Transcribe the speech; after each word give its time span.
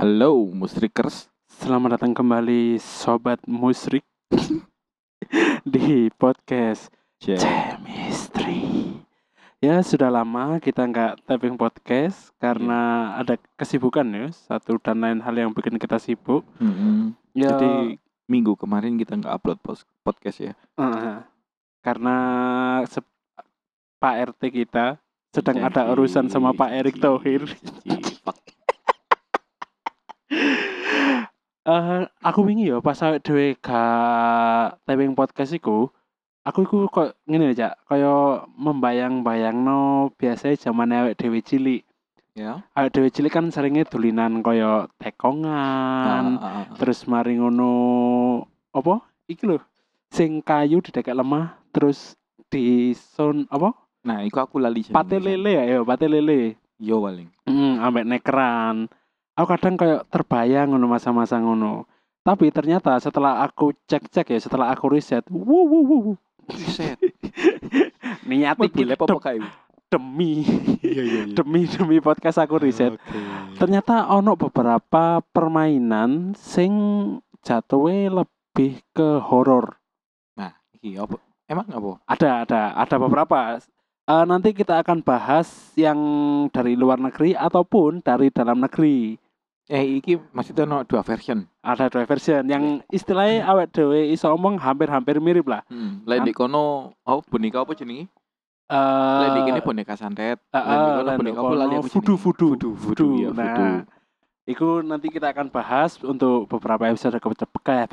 Halo 0.00 0.48
musrikers. 0.48 1.28
Selamat 1.44 2.00
datang 2.00 2.16
kembali 2.16 2.80
Sobat 2.80 3.36
Musrik 3.44 4.00
di 5.76 6.08
podcast 6.16 6.88
Chemistry. 7.20 8.96
Ya 9.60 9.84
sudah 9.84 10.08
lama 10.08 10.56
kita 10.56 10.88
nggak 10.88 11.28
tapping 11.28 11.52
podcast 11.60 12.32
karena 12.40 13.12
ada 13.20 13.36
kesibukan 13.60 14.08
ya 14.08 14.32
satu 14.32 14.80
dan 14.80 15.04
lain 15.04 15.20
hal 15.20 15.36
yang 15.36 15.52
bikin 15.52 15.76
kita 15.76 16.00
sibuk. 16.00 16.48
Mm-mm. 16.56 17.12
Ya, 17.36 17.52
Jadi 17.52 18.00
minggu 18.24 18.56
kemarin 18.56 18.96
kita 18.96 19.20
nggak 19.20 19.36
upload 19.36 19.60
podcast 20.00 20.40
ya. 20.40 20.56
eh, 20.80 21.20
karena 21.84 22.16
Pak 24.00 24.14
RT 24.32 24.48
kita 24.48 24.96
sedang 25.28 25.60
ada 25.60 25.84
Janji, 25.84 25.92
urusan 25.92 26.32
sama 26.32 26.56
Pak 26.56 26.72
Erick 26.72 26.96
Thohir. 26.96 27.44
Eh, 31.70 32.02
aku 32.26 32.42
wingi 32.42 32.66
ya 32.74 32.82
pas 32.82 32.98
awake 32.98 33.22
dhewe 33.22 33.54
gak 33.62 34.82
tapping 34.82 35.14
podcast 35.14 35.54
iku, 35.54 35.86
aku 36.42 36.66
iku 36.66 36.90
kok 36.90 37.14
ngene 37.30 37.54
aja, 37.54 37.78
kaya 37.86 38.42
membayang-bayangno 38.58 40.10
biasanya 40.18 40.58
zaman 40.58 40.90
awake 40.90 41.14
dhewe 41.14 41.38
cilik. 41.38 41.86
Ya. 42.34 42.66
Awake 42.74 42.90
dhewe 42.90 43.08
cilik 43.14 43.30
kan 43.30 43.54
seringnya 43.54 43.86
dulinan 43.86 44.42
kaya 44.42 44.90
tekongan, 44.98 46.42
Ah, 46.42 46.42
ah, 46.42 46.52
ah. 46.66 46.74
terus 46.74 47.06
mari 47.06 47.38
ngono 47.38 47.70
apa? 48.74 49.06
Iki 49.30 49.46
lho, 49.46 49.62
sing 50.10 50.42
kayu 50.42 50.82
didekek 50.82 51.14
lemah 51.14 51.54
terus 51.70 52.18
di 52.50 52.98
son 52.98 53.46
apa? 53.46 53.70
Nah, 54.02 54.26
iku 54.26 54.42
aku 54.42 54.58
lali. 54.58 54.90
Pate 54.90 55.22
lele 55.22 55.54
ya, 55.54 55.64
yo, 55.70 55.86
pate 55.86 56.10
lele. 56.10 56.58
Yo 56.82 56.98
paling. 56.98 57.30
Hmm, 57.46 57.78
ambek 57.78 58.08
nekeran. 58.10 58.90
Aku 59.40 59.56
kadang 59.56 59.80
kayak 59.80 60.04
terbayang 60.12 60.76
ngono 60.76 60.84
masa-masa 60.84 61.40
ngono. 61.40 61.88
Tapi 62.20 62.52
ternyata 62.52 63.00
setelah 63.00 63.40
aku 63.40 63.72
cek-cek 63.88 64.36
ya, 64.36 64.36
setelah 64.36 64.68
aku 64.68 64.92
riset, 64.92 65.24
wuh 65.32 65.64
wuh 65.64 65.80
wuh, 65.88 66.00
wuh. 66.12 66.18
Set. 66.52 67.00
niat 68.28 68.60
iki 68.60 68.84
dem- 68.84 69.48
demi 69.90 70.44
Iya 70.84 71.02
iya 71.02 71.20
iya. 71.24 71.34
demi 71.34 71.64
demi 71.64 71.96
podcast 72.04 72.36
aku 72.36 72.60
riset. 72.60 73.00
Oke. 73.00 73.20
Ternyata 73.56 74.12
ono 74.12 74.36
beberapa 74.36 75.24
permainan 75.32 76.36
sing 76.36 76.72
jatuhnya 77.40 78.24
lebih 78.24 78.84
ke 78.92 79.24
horor. 79.24 79.80
Nah, 80.36 80.52
iki 80.76 81.00
apa? 81.00 81.16
Emang 81.48 81.66
apa? 81.72 81.90
Ada 82.04 82.44
ada 82.44 82.60
ada 82.76 82.96
beberapa. 83.00 83.56
Eh, 84.10 84.24
nanti 84.26 84.50
kita 84.50 84.82
akan 84.82 85.06
bahas 85.06 85.70
yang 85.78 85.98
dari 86.50 86.74
luar 86.74 86.98
negeri 86.98 87.32
ataupun 87.38 88.02
dari 88.02 88.28
dalam 88.34 88.58
negeri. 88.58 89.19
Eh, 89.70 90.02
iki 90.02 90.18
maksudnya 90.34 90.66
no 90.66 90.82
dua 90.82 91.00
version. 91.00 91.46
ada 91.62 91.86
dua 91.86 92.02
version 92.02 92.42
yang 92.42 92.82
istilahnya 92.90 93.46
awet 93.46 93.70
dewe 93.70 94.10
iso 94.10 94.26
omong 94.28 94.58
hampir-hampir 94.58 95.22
mirip 95.22 95.46
lah. 95.46 95.62
Hmm. 95.70 96.02
Lain 96.02 96.26
di 96.26 96.34
kono, 96.34 96.90
oh 97.00 97.20
boneka 97.22 97.62
apa 97.62 97.70
jenenge? 97.72 98.10
Eh 98.66 98.74
Lain 99.20 99.30
di 99.32 99.40
kene 99.44 99.60
boneka 99.60 99.94
santet. 99.94 100.42
eh, 100.42 100.58
Lain 100.58 100.74
di 100.74 100.90
eh, 100.90 100.90
kono 100.90 101.02
lain 101.04 101.14
di 101.14 101.20
boneka 101.22 101.38
apa 101.38 101.54
lali 101.54 101.74
jenenge? 101.76 101.86
voodoo. 101.88 102.16
Voodoo, 102.16 102.50
voodoo, 102.50 102.72
Voodoo. 102.74 103.14
ya, 103.16 103.30
Nah. 103.30 103.86
Itu 104.42 104.82
nanti 104.82 105.06
kita 105.06 105.30
akan 105.30 105.46
bahas 105.48 106.02
untuk 106.02 106.50
beberapa 106.50 106.82
episode 106.82 107.14
ke 107.14 107.28
depan. 107.30 107.86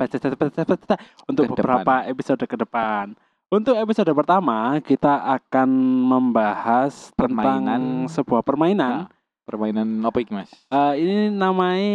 Untuk 1.24 1.44
beberapa 1.48 1.94
episode 2.02 2.42
ke 2.42 2.56
depan. 2.56 3.14
Untuk 3.48 3.74
episode 3.74 4.10
pertama 4.10 4.76
kita 4.82 5.14
akan 5.38 5.68
membahas 6.04 7.14
Permainan. 7.14 7.46
tentang 7.54 7.82
sebuah 8.10 8.42
permainan. 8.42 9.06
Nah, 9.06 9.17
permainan 9.48 10.04
apa 10.04 10.20
iki, 10.20 10.30
Mas? 10.30 10.52
Eh, 10.68 10.92
ini 10.98 11.14
namanya 11.30 11.88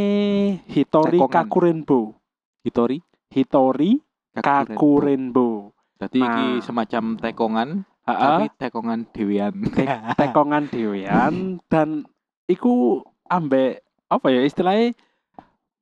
Hitori 0.65 1.15
Tekongan. 1.15 1.33
Kakurenbo. 1.39 2.17
Hitori 2.59 2.97
Hitori 3.29 4.01
Kakurenbo. 4.33 5.69
Jadi 5.95 6.17
iki 6.17 6.45
Nah. 6.49 6.59
semacam 6.59 7.03
tekongan, 7.15 7.69
Ha-ha. 8.03 8.17
tapi 8.19 8.45
tekongan 8.57 8.99
dewean. 9.07 9.53
tekongan 10.19 10.63
dewean 10.67 11.33
dan 11.69 12.03
iku 12.45 12.99
ambek 13.23 13.79
apa 14.09 14.27
ya 14.27 14.41
istilahnya 14.41 14.97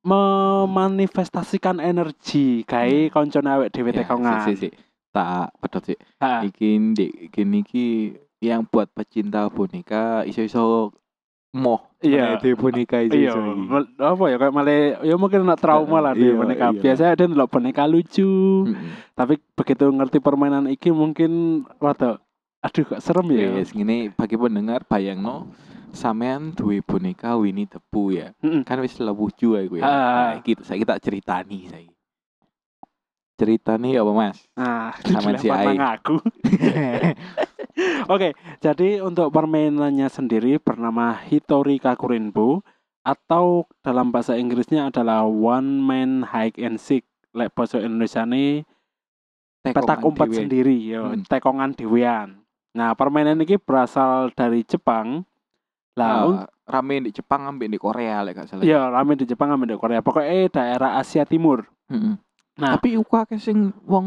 memanifestasikan 0.02 1.78
energi 1.78 2.62
gawe 2.62 2.98
koncone 3.08 3.48
awake 3.48 3.72
dhewe 3.72 3.90
Ya, 3.90 4.02
tekongan. 4.02 4.44
si, 4.44 4.52
si, 4.52 4.66
si. 4.66 4.68
Tak 5.10 5.52
pedot 5.58 5.82
sih. 5.84 5.98
Iki 6.20 6.68
ndek 6.90 7.12
iki 7.30 7.86
yang 8.38 8.64
buat 8.64 8.90
pecinta 8.90 9.46
boneka 9.46 10.22
iso-iso 10.24 10.90
moh. 11.52 11.80
Iya. 12.02 12.40
Meneh 12.40 12.56
boneka 12.56 12.98
Iya, 12.98 13.30
iki. 13.30 13.40
mel- 13.62 13.92
apa 13.94 14.24
ya 14.26 14.36
kayak 14.40 14.54
malah 14.56 14.80
ya 15.04 15.14
mungkin 15.14 15.46
nak 15.46 15.60
trauma 15.60 16.00
lah 16.00 16.12
dia 16.16 16.32
Iya, 16.32 16.34
boneka. 16.34 16.66
iya. 16.72 16.80
Biasanya 16.82 17.10
ada 17.14 17.24
ndelok 17.28 17.48
boneka 17.48 17.84
lucu, 17.86 18.32
tapi 19.14 19.36
begitu 19.54 19.84
ngerti 19.86 20.18
permainan 20.18 20.66
iki 20.66 20.90
mungkin 20.90 21.62
rada 21.78 22.18
aduh 22.58 22.84
kok 22.88 23.02
serem 23.04 23.26
ya. 23.30 23.54
Wes 23.54 23.70
ngene 23.70 24.10
bagi 24.12 24.34
pendengar 24.34 24.82
bayangno 24.82 25.52
sampean 25.92 26.56
duwe 26.56 26.80
boneka 26.80 27.36
Winnie 27.36 27.68
the 27.68 27.78
Pooh 27.78 28.10
ya. 28.10 28.32
Mm-mm. 28.40 28.64
Kan 28.64 28.80
wis 28.80 28.96
lucu 28.96 29.54
ae 29.54 29.68
kuwi. 29.68 29.84
Ah. 29.84 30.40
Nah, 30.40 30.42
saiki 30.64 30.82
tak 30.82 30.98
ceritani 31.04 31.68
saiki. 31.68 31.92
Ceritani 33.36 33.98
apa, 33.98 34.10
Mas? 34.14 34.38
Nah, 34.54 34.94
Sama 35.10 35.34
si 35.36 35.50
Ai. 35.50 35.74
aku. 35.76 36.16
Oke, 38.06 38.32
jadi 38.58 39.00
untuk 39.00 39.28
permainannya 39.28 40.06
sendiri 40.06 40.56
bernama 40.56 41.16
Hitori 41.18 41.76
Kakurenbo 41.76 42.60
atau 43.00 43.64
dalam 43.80 44.08
bahasa 44.08 44.34
Inggrisnya 44.34 44.86
adalah 44.86 45.24
One 45.24 45.78
Man 45.78 46.10
Hide 46.24 46.58
and 46.58 46.76
Seek. 46.76 47.02
Lek 47.32 47.50
bahasa 47.50 47.78
Indonesia 47.78 48.22
ini 48.22 48.60
petak 49.64 50.02
umpet 50.02 50.28
dhewe. 50.28 50.38
sendiri, 50.38 50.76
yo, 50.76 51.02
Hmm. 51.08 51.24
tekongan 51.24 51.72
dewean. 51.72 52.44
Nah, 52.72 52.92
permainan 52.92 53.38
ini 53.38 53.56
berasal 53.56 54.28
dari 54.30 54.60
Jepang. 54.62 55.24
Lah, 55.92 56.08
Nah, 56.08 56.24
un- 56.26 56.44
rame 56.64 56.94
di 57.02 57.10
Jepang 57.10 57.44
ambek 57.46 57.68
di 57.68 57.76
Korea 57.76 58.20
lek 58.22 58.32
gak 58.34 58.46
salah. 58.46 58.62
ya 58.62 58.88
rame 58.88 59.12
di 59.14 59.24
Jepang 59.24 59.48
sama 59.48 59.64
di 59.64 59.76
Korea. 59.76 60.00
Pokoknya 60.00 60.48
daerah 60.50 60.96
Asia 60.96 61.22
Timur. 61.22 61.68
Heeh. 61.86 62.16
Nah, 62.54 62.76
Tapi 62.76 62.96
uku 62.96 63.12
akeh 63.12 63.36
sing 63.36 63.72
wong 63.82 64.06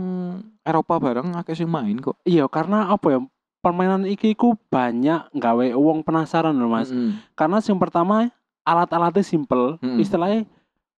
Eropa 0.62 0.98
bareng 0.98 1.34
akeh 1.34 1.54
sing 1.54 1.66
main 1.66 1.98
kok. 1.98 2.18
iya 2.24 2.46
karena 2.46 2.86
apa 2.88 3.08
ya? 3.12 3.20
Permainan 3.66 4.06
iki 4.06 4.38
ku 4.38 4.54
banyak 4.70 5.34
gawe 5.34 5.66
uang 5.74 6.06
penasaran 6.06 6.54
loh, 6.54 6.70
Mas. 6.70 6.94
Heeh. 6.94 7.18
Karena 7.34 7.58
yang 7.58 7.82
pertama 7.82 8.30
alat-alatnya 8.62 9.26
simple, 9.26 9.82
Mm-mm. 9.82 9.98
istilahnya 9.98 10.46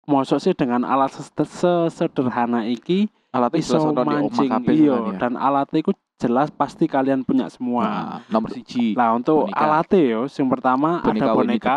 mosok 0.04 0.38
sih 0.40 0.52
dengan 0.52 0.84
alat 0.84 1.16
sesederhana 1.16 2.68
iki 2.68 3.08
Alatnya 3.28 3.60
iso 3.60 3.76
mancing 3.92 4.48
kan 4.48 4.64
ya. 4.64 4.96
dan 5.20 5.36
alatnya 5.36 5.84
itu 5.84 5.92
jelas 6.16 6.48
pasti 6.48 6.88
kalian 6.88 7.22
punya 7.22 7.52
semua. 7.52 7.84
Nah, 7.84 8.18
nomor 8.32 8.50
siji. 8.50 8.96
Lah 8.96 9.12
untuk 9.12 9.46
boneka. 9.46 9.60
alatnya 9.60 10.00
yo, 10.02 10.20
yang 10.26 10.48
pertama 10.48 10.88
boneka 11.04 11.24
ada 11.28 11.36
boneka. 11.36 11.76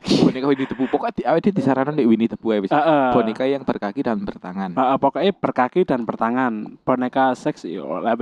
Boneka 0.00 0.46
Winnie 0.48 0.66
the 0.66 0.74
Pooh. 0.74 0.88
Pokoknya 0.88 1.14
di 1.14 1.22
awet 1.28 1.46
disarankan 1.52 1.94
di 1.94 2.04
Winnie 2.08 2.26
the 2.26 2.38
Pooh 2.40 2.56
ya 2.56 2.60
wis. 2.64 2.72
Heeh. 2.72 3.12
Boneka 3.12 3.44
yang 3.44 3.62
berkaki 3.62 4.00
dan 4.00 4.24
bertangan. 4.24 4.72
Heeh, 4.72 4.96
pokoknya 4.96 5.32
berkaki 5.32 5.80
dan 5.84 6.02
bertangan. 6.02 6.52
Boneka 6.82 7.36
seks 7.36 7.64
yo. 7.64 8.00
lah, 8.00 8.16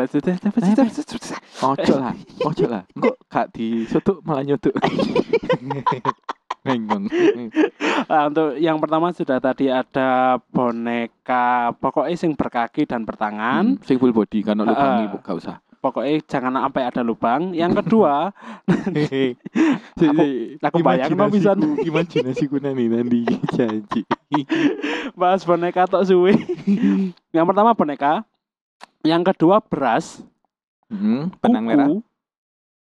Ojo 1.59 1.95
lah, 1.99 2.15
ojo 2.45 2.67
lah. 2.67 2.83
Engko 2.95 3.11
gak 3.27 3.47
disutuk 3.53 4.23
malah 4.23 4.43
nyutuk. 4.43 4.75
Ngengong. 6.67 7.07
Nah, 8.11 8.23
untuk 8.29 8.59
yang 8.59 8.83
pertama 8.83 9.15
sudah 9.15 9.39
tadi 9.39 9.71
ada 9.71 10.37
boneka 10.51 11.71
pokoknya 11.79 12.19
sing 12.19 12.35
berkaki 12.35 12.83
dan 12.85 13.07
bertangan. 13.07 13.79
Hmm, 13.79 13.85
Sing 13.87 13.97
full 13.97 14.11
body 14.11 14.43
kan 14.43 14.59
Heeh. 14.59 14.67
lubangi 14.67 15.05
gak 15.23 15.37
usah. 15.39 15.57
Pokoknya 15.79 16.19
jangan 16.27 16.59
sampai 16.59 16.83
ada 16.85 17.01
lubang. 17.01 17.55
Yang 17.55 17.83
kedua, 17.85 18.35
Aku- 19.99 20.59
aku 20.59 20.79
bayangno 20.81 21.31
pisan. 21.31 21.59
Imajinasiku 21.79 22.59
nani 22.59 22.87
nanti 22.87 23.23
janji. 23.57 24.03
bahas 25.15 25.43
boneka 25.43 25.87
tok 25.87 26.05
suwe. 26.05 26.35
yang 27.31 27.47
pertama 27.47 27.73
boneka, 27.73 28.23
yang 29.03 29.23
kedua 29.23 29.59
beras, 29.61 30.21
Hmm, 30.89 31.29
benang 31.39 31.65
merah. 31.65 31.87
kuku, 31.87 31.97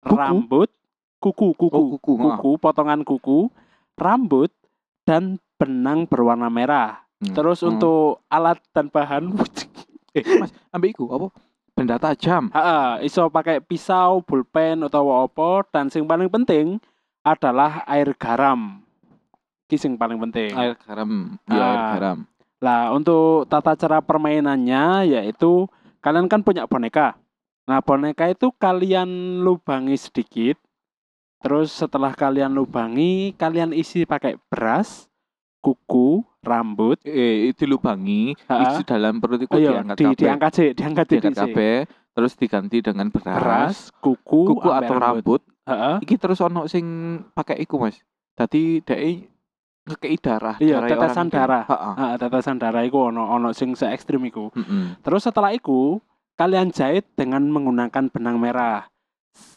rambut, 0.05 0.70
kuku, 1.19 1.49
kuku, 1.56 1.73
Oh, 1.73 1.96
kuku, 1.96 2.12
kuku, 2.14 2.50
potongan 2.58 3.00
kuku, 3.00 3.49
rambut, 3.94 4.52
dan 5.02 5.37
benang 5.56 6.05
berwarna 6.05 6.46
merah. 6.46 7.00
Hmm, 7.19 7.32
Terus 7.32 7.61
hmm. 7.61 7.70
untuk 7.70 8.20
alat 8.29 8.61
dan 8.70 8.87
bahan, 8.87 9.32
eh 10.17 10.25
Mas, 10.37 10.52
ambek 10.69 10.93
iku 10.93 11.08
apa? 11.11 11.32
Benda 11.74 11.98
tajam. 11.98 12.54
ha 12.54 13.02
iso 13.02 13.26
pakai 13.26 13.58
pisau, 13.58 14.22
pulpen 14.22 14.86
atau 14.86 15.10
apa. 15.26 15.66
Dan 15.74 15.90
yang 15.90 16.06
paling 16.06 16.30
penting 16.30 16.66
adalah 17.26 17.82
air 17.90 18.14
garam. 18.14 18.78
Ki 19.66 19.74
sing 19.74 19.98
paling 19.98 20.16
penting. 20.22 20.54
Air 20.54 20.78
garam, 20.78 21.34
ya 21.50 21.58
air 21.58 21.78
Ah. 21.78 21.90
garam. 21.98 22.18
Lah, 22.62 22.94
untuk 22.94 23.50
tata 23.50 23.74
cara 23.74 23.98
permainannya 24.00 25.18
yaitu 25.18 25.66
kalian 25.98 26.30
kan 26.30 26.40
punya 26.40 26.64
boneka. 26.64 27.18
Nah, 27.66 27.82
boneka 27.82 28.30
itu 28.30 28.54
kalian 28.54 29.40
lubangi 29.42 29.98
sedikit. 29.98 30.56
Terus 31.42 31.74
setelah 31.74 32.14
kalian 32.14 32.54
lubangi, 32.54 33.36
kalian 33.36 33.76
isi 33.76 34.08
pakai 34.08 34.40
beras, 34.48 35.12
kuku, 35.64 36.20
rambut, 36.44 37.00
eh 37.08 37.56
dilubangi 37.56 38.37
Ha-ha. 38.44 38.76
isi 38.76 38.84
dalam 38.84 39.16
perut 39.16 39.40
itu 39.40 39.56
iya, 39.56 39.81
diangkat 39.81 39.96
di, 39.96 40.05
kabeh. 40.05 40.19
diangkat 40.20 40.52
sih, 40.52 40.69
diangkat 40.76 41.05
diangkat 41.08 41.34
kabeh 41.40 41.75
terus 42.14 42.32
diganti 42.37 42.78
dengan 42.84 43.08
beras, 43.08 43.40
Beras, 43.40 43.76
kuku, 44.05 44.52
kuku 44.52 44.69
atau 44.69 44.94
rambut. 45.00 45.40
Heeh. 45.64 45.96
Iki 46.05 46.14
terus 46.20 46.38
ono 46.44 46.69
sing 46.69 46.84
pakai 47.32 47.56
iku 47.64 47.81
Mas. 47.81 47.96
Dadi 48.37 48.84
dhek 48.84 49.00
ngekei 49.84 50.16
darah, 50.20 50.56
Iya, 50.61 50.84
tetesan 50.84 51.28
darah. 51.32 51.64
Ah, 51.69 52.14
tetesan 52.20 52.60
darah 52.60 52.84
iku 52.84 53.08
ono 53.08 53.25
ono 53.25 53.50
sing 53.56 53.72
se 53.75 53.88
ekstrim 53.88 54.22
iku. 54.28 54.52
Heeh. 54.52 55.00
Terus 55.00 55.25
setelah 55.25 55.50
itu 55.56 55.99
kalian 56.37 56.70
jahit 56.70 57.08
dengan 57.17 57.43
menggunakan 57.49 58.12
benang 58.12 58.37
merah. 58.38 58.87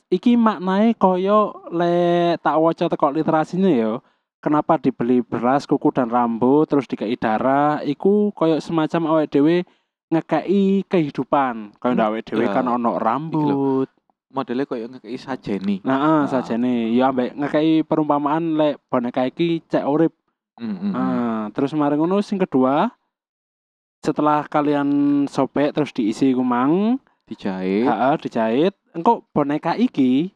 Iki 0.07 0.39
maknanya 0.39 0.95
koyo 0.95 1.67
le 1.69 2.35
tak 2.39 2.55
waca 2.57 2.87
teko 2.87 3.11
literasinya 3.11 3.67
yo. 3.67 3.99
Kenapa 4.47 4.79
dibeli 4.79 5.19
beras, 5.19 5.67
kuku 5.67 5.91
dan 5.91 6.07
rambut 6.07 6.71
terus 6.71 6.87
dikei 6.87 7.19
darah? 7.19 7.83
Iku 7.83 8.31
koyo 8.31 8.63
semacam 8.63 9.11
awake 9.11 9.35
dhewe 9.35 9.67
ngekei 10.07 10.87
kehidupan. 10.87 11.75
Koyo 11.75 11.91
ndak 11.91 12.07
awake 12.07 12.25
dhewe 12.31 12.47
Ya, 12.47 12.55
kan 12.55 12.63
ono 12.71 12.95
rambut. 12.95 13.91
Modelnya 14.31 14.63
koyo 14.63 14.87
ngekei 14.87 15.19
sajeni. 15.19 15.83
Nah, 15.83 15.99
ah, 15.99 16.07
Ah. 16.07 16.21
sajane 16.31 16.95
ya 16.95 17.11
ambek 17.11 17.35
ngekei 17.35 17.83
perumpamaan 17.83 18.55
lek 18.55 18.79
boneka 18.87 19.27
iki 19.27 19.59
cek 19.67 19.83
urip. 19.83 20.15
Heeh. 20.63 20.95
Ah, 20.95 21.51
terus 21.51 21.75
kemarin 21.75 21.99
ngono 21.99 22.23
sing 22.23 22.39
kedua 22.39 22.87
setelah 23.99 24.47
kalian 24.47 24.87
sobek 25.27 25.75
terus 25.75 25.91
diisi 25.91 26.31
kumang, 26.31 27.03
Dijahit. 27.27 27.83
Heeh, 27.83 28.15
dijahit. 28.23 28.73
Engko 28.95 29.27
boneka 29.35 29.75
iki 29.75 30.31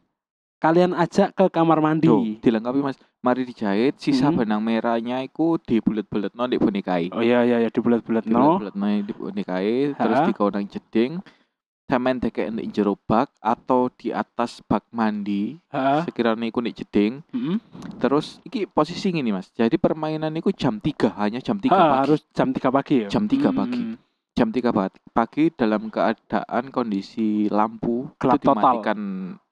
kalian 0.62 0.94
ajak 0.94 1.34
ke 1.34 1.50
kamar 1.50 1.76
Duh, 1.76 1.84
mandi. 1.84 2.38
dilengkapi 2.38 2.78
Mas. 2.80 2.94
Mari 3.18 3.42
dijahit, 3.42 3.98
sisa 3.98 4.30
Hmm. 4.30 4.38
benang 4.38 4.62
merahnya 4.62 5.18
iku 5.20 5.54
dibulet-buletno 5.56 6.42
di 6.44 6.54
bonekai. 6.56 7.10
Oh 7.10 7.18
iya 7.18 7.42
iya 7.42 7.58
ya 7.58 7.68
dibulet-bulet 7.68 8.26
no. 8.26 8.58
Dibulet-buletno 8.62 8.86
di 9.00 9.12
bonekai, 9.12 9.70
terus 9.92 10.18
Ha. 10.18 10.26
digawe 10.26 10.50
nang 10.52 10.66
jeding. 10.66 11.12
Sampeyan 11.84 12.18
dekek 12.18 12.48
ndek 12.48 12.66
jero 12.72 12.96
bak 12.96 13.28
atau 13.36 13.92
di 13.92 14.10
atas 14.10 14.58
bak 14.60 14.86
mandi, 14.90 15.60
Heeh. 15.68 16.02
sekiranya 16.02 16.46
iku 16.48 16.58
ndek 16.58 16.74
jeding. 16.76 17.20
heeh. 17.28 17.56
Terus 17.98 18.40
iki 18.42 18.64
posisi 18.64 19.12
ini 19.12 19.28
Mas. 19.28 19.50
Jadi 19.50 19.76
permainan 19.76 20.32
iku 20.32 20.50
jam 20.50 20.78
3, 20.78 21.12
hanya 21.12 21.38
jam 21.38 21.58
3 21.58 21.70
Ha, 21.70 21.82
pagi. 21.84 21.98
harus 22.06 22.20
jam 22.32 22.48
3 22.50 22.70
pagi 22.72 22.94
ya. 22.96 23.08
Jam 23.08 23.26
3 23.26 23.50
Hmm, 23.50 23.58
pagi. 23.60 23.82
Jam 24.32 24.48
3 24.48 24.72
pagi, 24.72 24.98
pagi 25.12 25.44
dalam 25.52 25.92
keadaan 25.92 26.72
kondisi 26.72 27.46
lampu 27.46 28.08
Gelap 28.16 28.34
itu 28.34 28.46
total. 28.46 28.54
dimatikan 28.56 28.98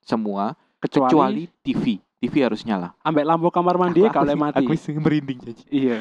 semua 0.00 0.56
Kecuali, 0.80 1.08
kecuali 1.12 1.42
TV. 1.60 1.84
TV 2.20 2.34
harus 2.44 2.60
nyala. 2.68 2.92
ambek 3.00 3.24
lampu 3.24 3.48
kamar 3.48 3.80
mandi 3.80 4.04
Aku- 4.04 4.12
kalau 4.12 4.32
aku- 4.32 4.42
mati. 4.44 4.60
Aku 4.60 4.72
sing 4.76 4.96
merinding 5.00 5.40
jadi. 5.40 5.62
Iya. 5.72 5.96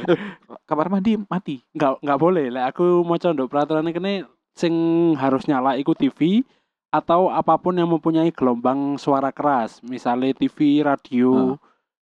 Kamar 0.68 0.92
mandi 0.92 1.16
mati. 1.16 1.64
Enggak 1.72 2.00
enggak 2.04 2.20
boleh. 2.20 2.46
Lek 2.52 2.66
aku 2.76 2.84
mau 3.08 3.16
nduk 3.16 3.48
peraturan 3.48 3.88
kene 3.88 4.28
sing 4.52 4.74
harus 5.16 5.48
nyala 5.48 5.80
iku 5.80 5.96
TV 5.96 6.44
atau 6.92 7.32
apa 7.32 7.56
pun 7.56 7.72
yang 7.72 7.88
mempunyai 7.88 8.36
gelombang 8.36 9.00
suara 9.00 9.32
keras, 9.32 9.80
misalnya 9.80 10.34
TV, 10.36 10.84
radio, 10.84 11.56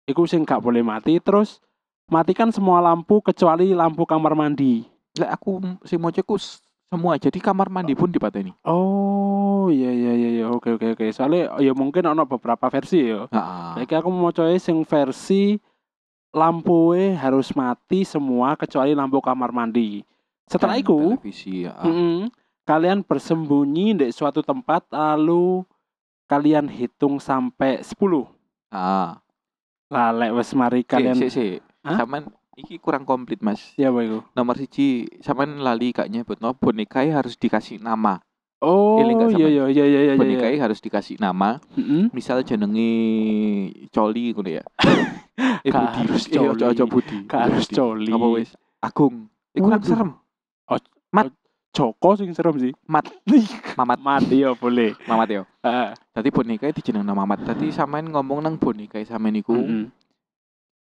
iku 0.09 0.25
sing 0.25 0.41
nggak 0.41 0.63
boleh 0.65 0.81
mati. 0.81 1.21
Terus 1.21 1.61
matikan 2.09 2.49
semua 2.49 2.81
lampu 2.81 3.21
kecuali 3.21 3.77
lampu 3.77 4.01
kamar 4.07 4.33
mandi. 4.33 4.81
Lek 5.13 5.29
aku 5.29 5.61
sing 5.85 6.01
mau 6.01 6.09
s- 6.09 6.57
semua 6.89 7.21
jadi 7.21 7.37
kamar 7.37 7.69
mandi 7.69 7.93
pun 7.93 8.09
dipateni. 8.09 8.49
Oh 8.65 9.46
iya 9.69 9.89
iya 9.89 10.11
iya 10.13 10.29
iya 10.33 10.45
oke 10.47 10.75
oke 10.75 10.93
oke 10.93 11.05
soalnya 11.09 11.55
ya 11.57 11.71
mungkin 11.71 12.05
ono 12.05 12.23
beberapa 12.23 12.67
versi 12.67 13.05
ya. 13.05 13.25
Heeh. 13.25 13.71
Jadi 13.81 13.93
aku 13.95 14.09
mau 14.09 14.29
coba 14.29 14.51
sing 14.57 14.81
versi 14.81 15.57
lampunya 16.31 17.17
harus 17.17 17.49
mati 17.51 18.03
semua 18.03 18.53
kecuali 18.53 18.91
lampu 18.91 19.17
kamar 19.17 19.49
mandi. 19.49 20.03
Setelah 20.45 20.77
Dan 20.77 20.83
itu 20.83 20.97
televisi 21.15 21.65
ya. 21.65 21.75
mm-mm, 21.81 22.31
kalian 22.63 23.03
bersembunyi 23.03 23.95
di 23.95 24.07
suatu 24.11 24.39
tempat 24.39 24.87
lalu 24.89 25.63
kalian 26.25 26.67
hitung 26.67 27.17
sampai 27.17 27.81
10. 27.81 28.27
Ah, 28.69 29.19
Lah 29.87 30.11
lek 30.11 30.35
wis 30.35 30.51
mari 30.51 30.83
kalian 30.83 31.15
sik 31.15 31.31
sik. 31.31 31.57
Hah? 31.83 32.03
Sampean 32.03 32.27
iki 32.59 32.75
kurang 32.75 33.07
komplit, 33.07 33.39
Mas. 33.39 33.71
ya 33.75 33.87
apa 33.87 34.03
iku? 34.03 34.19
Nomor 34.35 34.59
siji, 34.59 35.07
sampean 35.23 35.63
lali 35.63 35.95
kak 35.95 36.11
nyebutno 36.11 36.51
bonekai 36.51 37.07
harus 37.07 37.39
dikasih 37.39 37.79
nama. 37.79 38.19
Oh 38.57 38.97
iya 39.29 39.45
iya 39.47 39.65
iya 39.69 39.85
iya 39.85 39.99
iya. 40.01 40.13
Bonekai 40.17 40.57
harus 40.57 40.81
dikasih 40.81 41.21
nama. 41.21 41.61
Heeh. 41.77 42.09
Misal 42.09 42.41
jenenge 42.41 42.89
Coli 43.93 44.33
ngono 44.33 44.49
ya. 44.49 44.65
eh 45.65 45.69
Budi. 45.69 46.01
harus 46.01 46.23
Eh, 46.25 46.41
ojo- 46.41 46.57
ojo 46.65 46.85
Coli. 46.85 46.89
Budi. 46.89 47.17
Harus. 47.29 47.65
Coli. 47.69 48.09
Apa 48.09 48.27
wis? 48.33 48.49
Agung. 48.81 49.29
Kurang 49.53 49.81
Waduh. 49.81 49.85
serem. 49.85 50.11
Joko 51.77 52.17
sing 52.17 52.33
serem 52.33 52.57
sih. 52.57 52.73
Mat. 52.89 53.05
Mamat. 53.77 54.01
Mati 54.01 54.41
ya 54.41 54.57
boleh. 54.57 54.97
Mamat 55.05 55.27
ya. 55.29 55.41
Heeh. 55.61 55.93
Tadi 56.09 56.29
bonekai 56.33 56.73
dijenengno 56.73 57.13
Mamat. 57.13 57.45
Tadi 57.45 57.69
sampean 57.69 58.09
ngomong 58.09 58.41
nang 58.41 58.57
bonekai 58.57 59.05
sampean 59.05 59.37
iku 59.37 59.53
Heeh. 59.53 59.85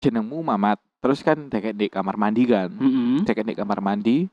jenengmu 0.01 0.41
Mamat. 0.41 0.81
Terus 1.05 1.21
kan 1.21 1.53
deket 1.53 1.77
di 1.77 1.93
kamar 1.93 2.17
mandi 2.17 2.49
kan. 2.49 2.73
Heeh. 2.73 3.21
Deket 3.29 3.45
di 3.45 3.53
kamar 3.53 3.85
mandi. 3.85 4.33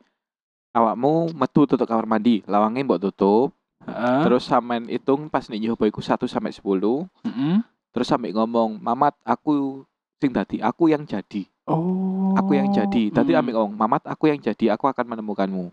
Awakmu 0.76 1.32
metu 1.32 1.64
tutup 1.64 1.88
kamar 1.88 2.04
mandi, 2.06 2.44
lawangnya 2.44 2.84
mbok 2.84 3.00
tutup. 3.02 3.56
Heeh. 3.82 4.22
Terus 4.28 4.44
sampean 4.44 4.86
hitung 4.86 5.32
pas 5.32 5.48
nek 5.48 5.56
nyoba 5.56 5.88
iku 5.88 6.04
1 6.04 6.28
sampai 6.28 6.52
10. 6.52 7.08
Heeh. 7.24 7.64
Terus 7.96 8.08
sampai 8.08 8.36
ngomong, 8.36 8.76
"Mamat, 8.76 9.16
aku 9.24 9.86
sing 10.20 10.36
dadi, 10.36 10.60
aku 10.60 10.92
yang 10.92 11.08
jadi." 11.08 11.48
Oh. 11.64 12.36
Aku 12.36 12.54
yang 12.54 12.70
jadi. 12.70 13.08
Tadi 13.08 13.32
Mm. 13.32 13.40
ambek 13.40 13.54
ngomong, 13.56 13.74
"Mamat, 13.74 14.04
aku 14.06 14.28
yang 14.28 14.38
jadi, 14.38 14.70
aku 14.70 14.86
akan 14.86 15.06
menemukanmu." 15.08 15.72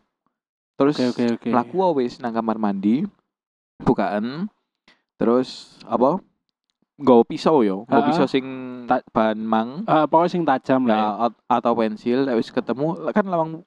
Terus 0.73 0.97
Oke 0.97 1.11
oke 1.11 1.25
oke. 1.37 1.49
mlaku 1.51 1.77
wis 1.99 2.17
nang 2.17 2.33
kamar 2.33 2.57
mandi, 2.57 3.03
bukaan. 3.79 4.47
Terus 5.19 5.77
apa? 5.85 6.23
Nggawa 6.95 7.23
pisau 7.25 7.61
yo, 7.61 7.83
nggawa 7.85 7.99
Ha-ha. 7.99 8.11
pisau 8.15 8.27
sing 8.27 8.45
Ta- 8.87 9.03
bahan 9.11 9.41
mang. 9.41 9.83
Eh, 9.83 10.05
pokoknya 10.07 10.31
sing 10.31 10.43
tajam 10.43 10.87
lah. 10.87 10.97
ya. 10.97 11.09
At- 11.27 11.41
atau 11.51 11.73
pensil 11.75 12.25
wis 12.33 12.49
ketemu 12.49 12.95
kan 13.11 13.27
lawang 13.27 13.67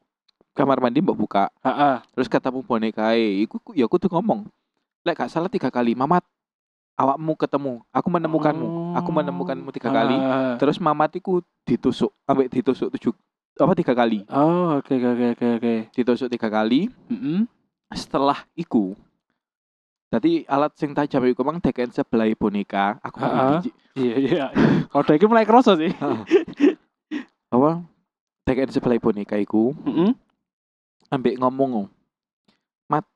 kamar 0.56 0.80
mandi 0.80 1.00
mbok 1.00 1.18
buka 1.18 1.44
Heeh. 1.60 2.00
terus 2.12 2.26
ketemu 2.26 2.60
bonekae 2.62 3.44
iku 3.44 3.60
ku- 3.60 3.76
ya 3.76 3.86
kudu 3.86 4.08
ngomong 4.08 4.48
lek 5.04 5.16
gak 5.16 5.28
salah 5.28 5.46
tiga 5.46 5.68
kali 5.68 5.94
mamat 5.94 6.24
awakmu 6.96 7.36
ketemu 7.36 7.84
aku 7.92 8.08
menemukanmu 8.08 8.68
aku 8.96 9.10
menemukanmu 9.12 9.70
tiga 9.70 9.92
kali 9.92 10.16
Heeh. 10.16 10.56
terus 10.58 10.80
mamat 10.80 11.12
iku 11.14 11.44
ditusuk 11.64 12.16
ambek 12.24 12.48
ditusuk 12.50 12.88
tujuh 12.90 13.12
apa 13.56 13.72
tiga 13.74 13.92
kali 13.92 14.24
Oh, 14.28 14.76
oke 14.76 14.92
oke 14.92 15.08
oke 15.12 15.28
oke 15.30 15.48
oke. 15.60 15.76
ditusuk 15.92 16.28
tiga 16.28 16.48
kali 16.48 16.88
Heeh. 17.06 17.44
setelah 17.92 18.40
iku 18.54 18.96
Tadi 20.06 20.48
alat 20.48 20.72
sing 20.74 20.96
tajam 20.96 21.20
iku 21.26 21.44
mang 21.44 21.60
deken 21.60 21.92
sebelah 21.92 22.30
boneka 22.34 22.96
aku 23.04 23.20
biji 23.20 23.72
Iya 23.96 24.16
iya. 24.18 24.46
Iki 24.92 25.26
mulai 25.26 25.44
kerasa 25.44 25.76
sih. 25.76 25.92
apa 27.54 27.84
deken 28.44 28.70
sebelah 28.70 28.96
boneka 28.98 29.36
iku 29.36 29.76
Heeh. 29.84 30.12
Ambek 31.16 31.40
ngomong 31.40 31.88
mat 32.86 33.08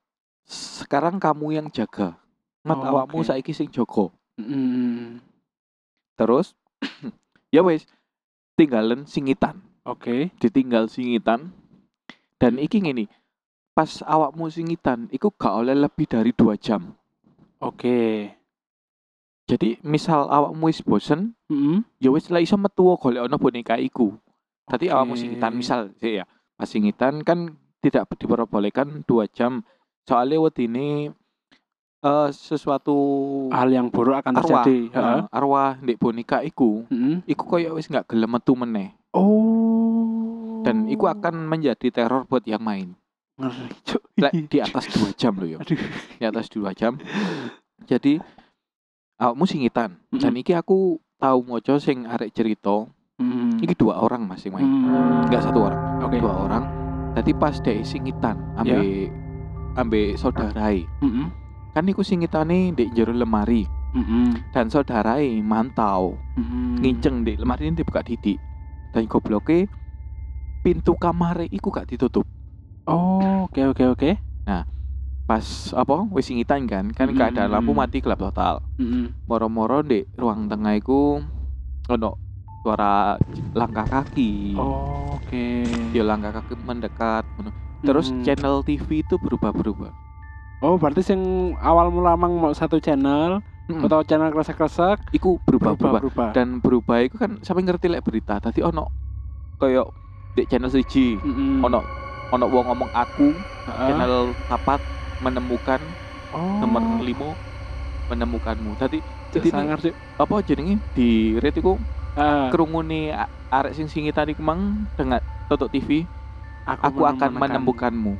sekarang 0.48 1.20
kamu 1.20 1.46
yang 1.54 1.66
jaga 1.68 2.16
mat 2.60 2.76
Oh, 2.76 2.88
awakmu 2.88 3.20
oke. 3.20 3.28
saiki 3.28 3.52
sing 3.52 3.68
jogo 3.68 4.08
Mm, 4.34 5.20
terus 6.16 6.56
ya 7.54 7.60
wes 7.60 7.84
tinggalan 8.56 9.04
singitan 9.04 9.60
Oke. 9.84 10.32
ditinggal 10.40 10.88
singitan 10.88 11.52
dan 12.40 12.56
iki 12.56 12.80
ngene 12.80 13.04
pas 13.70 14.00
awakmu 14.00 14.48
singitan 14.48 15.12
iku 15.12 15.28
gak 15.30 15.52
oleh 15.54 15.76
lebih 15.76 16.08
dari 16.08 16.32
dua 16.32 16.56
jam 16.56 16.96
Oke. 17.60 18.32
jadi 19.44 19.76
misal 19.82 20.24
awakmu 20.24 20.72
wis 20.72 20.80
bosen 20.80 21.36
Heeh. 21.52 21.84
ya 22.00 22.08
wis 22.08 22.32
lah 22.32 22.40
iso 22.40 22.56
metu 22.56 22.96
golek 22.96 23.28
ono 23.28 23.36
boneka 23.36 23.76
iku 23.76 24.16
tadi 24.64 24.88
Oke. 24.88 24.96
awakmu 24.96 25.20
singitan 25.20 25.52
misal 25.52 25.92
sih 26.00 26.16
ya 26.16 26.24
pas 26.56 26.64
singitan 26.64 27.20
kan 27.20 27.59
tidak 27.80 28.04
diperbolehkan 28.12 29.02
dua 29.02 29.24
jam 29.26 29.64
soalnya 30.04 30.38
wedine 30.38 31.12
eh 32.00 32.28
sesuatu 32.30 32.96
Hal 33.50 33.68
yang 33.68 33.88
buruk 33.88 34.16
akan 34.18 34.32
arwah 34.34 34.64
terjadi. 34.64 34.78
Heeh. 34.90 35.20
arwah 35.28 35.76
ndek 35.76 35.96
boneka 35.96 36.40
iku 36.40 36.84
Heeh. 36.86 37.20
iku 37.26 37.44
koyo 37.46 37.76
wis 37.76 37.86
nggak 37.86 38.08
gelem 38.08 38.30
metu 38.30 38.52
meneh 38.54 38.96
Oh. 39.10 40.62
dan 40.62 40.86
iku 40.86 41.06
akan 41.06 41.44
menjadi 41.44 41.90
teror 41.90 42.24
buat 42.24 42.44
yang 42.44 42.60
main 42.60 42.94
di 44.46 44.58
atas 44.58 44.86
dua 44.86 45.10
jam 45.12 45.32
loh 45.34 45.48
ya 45.48 45.58
di 45.64 46.24
atas 46.24 46.46
dua 46.46 46.70
jam 46.70 47.00
jadi 47.82 48.20
awakmu 49.16 49.44
singitan 49.44 49.96
dan 50.10 50.30
Mm-mm. 50.30 50.40
iki 50.40 50.52
aku 50.52 50.96
tahu 51.16 51.38
moco 51.42 51.76
sing 51.76 52.04
arek 52.04 52.30
cerita 52.30 52.84
Mm. 53.16 53.60
iki 53.60 53.74
dua 53.74 54.00
orang 54.00 54.24
mas 54.24 54.40
sing 54.40 54.48
main 54.48 54.64
Mm. 54.64 55.28
nggak 55.28 55.42
satu 55.42 55.60
orang 55.62 56.00
Oke. 56.00 56.16
dua 56.16 56.32
orang 56.38 56.64
tadi 57.14 57.32
pas 57.34 57.56
dek 57.58 57.82
singitan 57.82 58.36
ambe 58.54 59.10
ambe 59.74 60.14
saudarai 60.14 60.86
Heeh. 61.02 61.26
kan 61.72 61.84
iku 61.86 62.02
singitane 62.02 62.74
ndek 62.74 62.90
jero 62.94 63.12
lemari 63.12 63.66
Heeh. 63.94 64.30
dan 64.54 64.70
saudarai 64.70 65.42
mantau 65.42 66.18
Heeh. 66.38 66.80
nginceng 66.80 67.22
di 67.22 67.34
lemari 67.36 67.68
ini 67.68 67.78
dibuka 67.78 68.00
didik 68.00 68.38
dan 68.90 69.06
gobloke 69.06 69.66
pintu 70.60 70.92
kamar 70.92 71.48
iku 71.48 71.72
gak 71.72 71.88
ditutup. 71.88 72.26
Oh, 72.84 73.48
oke 73.48 73.70
oke 73.72 73.84
oke. 73.96 74.10
Pas 75.24 75.46
apa 75.72 75.96
wis 76.10 76.26
singitan 76.26 76.66
kan, 76.66 76.90
kan 76.90 77.06
gak 77.14 77.32
ada 77.32 77.46
Mm-mm. 77.46 77.54
lampu 77.54 77.70
mati 77.72 78.02
gelap 78.02 78.18
total. 78.18 78.58
Mm-mm. 78.76 79.14
Moro-moro 79.24 79.80
di 79.80 80.02
ruang 80.18 80.50
tengah 80.50 80.74
iku 80.74 81.22
ono 81.86 82.10
suara 82.62 83.16
langkah 83.58 83.86
kaki. 83.92 84.22
Oh, 84.54 85.18
oke. 85.18 85.36
Ya 85.96 86.02
langkah 86.06 86.32
kaki 86.36 86.52
mendekat. 86.58 87.24
Terus 87.86 88.06
Mm-mm. 88.06 88.24
channel 88.24 88.54
TV 88.66 88.88
itu 89.04 89.14
berubah-berubah. 89.18 89.92
Oh, 90.60 90.76
berarti 90.80 91.00
sing 91.00 91.20
awal 91.56 91.88
mula 91.88 92.12
mang 92.20 92.36
mau 92.36 92.52
satu 92.52 92.76
channel 92.84 93.40
Mm-mm. 93.70 93.84
atau 93.84 94.04
channel 94.04 94.28
kresek-kresek 94.34 95.00
Iku 95.16 95.40
berubah-berubah. 95.46 96.30
Dan 96.36 96.60
berubah 96.60 97.00
itu 97.00 97.16
kan 97.16 97.40
sampai 97.40 97.64
ngerti 97.64 97.86
lek 97.88 98.04
berita. 98.04 98.36
Tadi 98.44 98.60
ono 98.60 98.92
koyo 99.60 99.84
di 100.36 100.42
channel 100.50 100.70
siji 100.72 101.20
Mm-mm. 101.24 101.64
ono 101.64 101.78
ono 102.32 102.44
wong 102.52 102.64
ngomong 102.70 102.90
aku 102.94 103.42
Heeh. 103.66 103.88
channel 103.88 104.36
papat 104.48 104.80
menemukan 105.20 105.96
oh. 106.32 106.40
nomor 106.60 106.82
limo 107.02 107.40
menemukanmu. 108.10 108.76
Tadi 108.78 108.98
jadi 109.32 109.48
sih. 109.50 109.92
apa 110.20 110.34
jenenge 110.44 110.82
di 110.96 111.36
rate 111.42 111.60
Ah, 112.18 112.50
kerungune 112.50 113.14
arek 113.50 113.72
sing 113.74 113.86
singitan 113.86 114.30
iku 114.30 114.42
mang 114.42 114.86
dengan 114.98 115.22
tutup 115.46 115.70
TV 115.70 116.06
aku 116.66 117.02
akan 117.06 117.30
menemukanmu. 117.38 118.14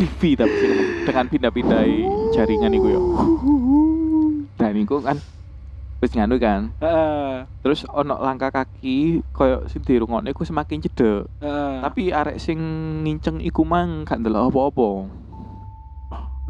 TV 0.00 0.34
tapi 0.34 0.54
sih 0.56 0.68
dengan 1.04 1.26
pindah-pindah 1.28 1.82
jaringan 2.32 2.72
iku 2.76 2.88
ya. 2.88 3.00
Dan 4.56 4.74
iku 4.80 5.00
kan 5.04 5.20
wis 6.02 6.12
nganu 6.16 6.36
kan. 6.40 6.72
Heeh. 6.80 7.46
Terus 7.62 7.86
ono 7.92 8.18
langkah 8.18 8.50
kaki 8.50 9.22
koyo 9.30 9.68
sing 9.70 9.84
dirungokne 9.86 10.32
iku 10.34 10.42
semakin 10.42 10.82
cedek. 10.82 11.28
heeh. 11.40 11.74
Tapi 11.84 12.10
arek 12.10 12.36
sing 12.40 12.58
nginceng 13.06 13.38
iku 13.38 13.62
mang 13.62 14.02
gak 14.08 14.18
ndelok 14.18 14.50
apa-apa. 14.50 14.88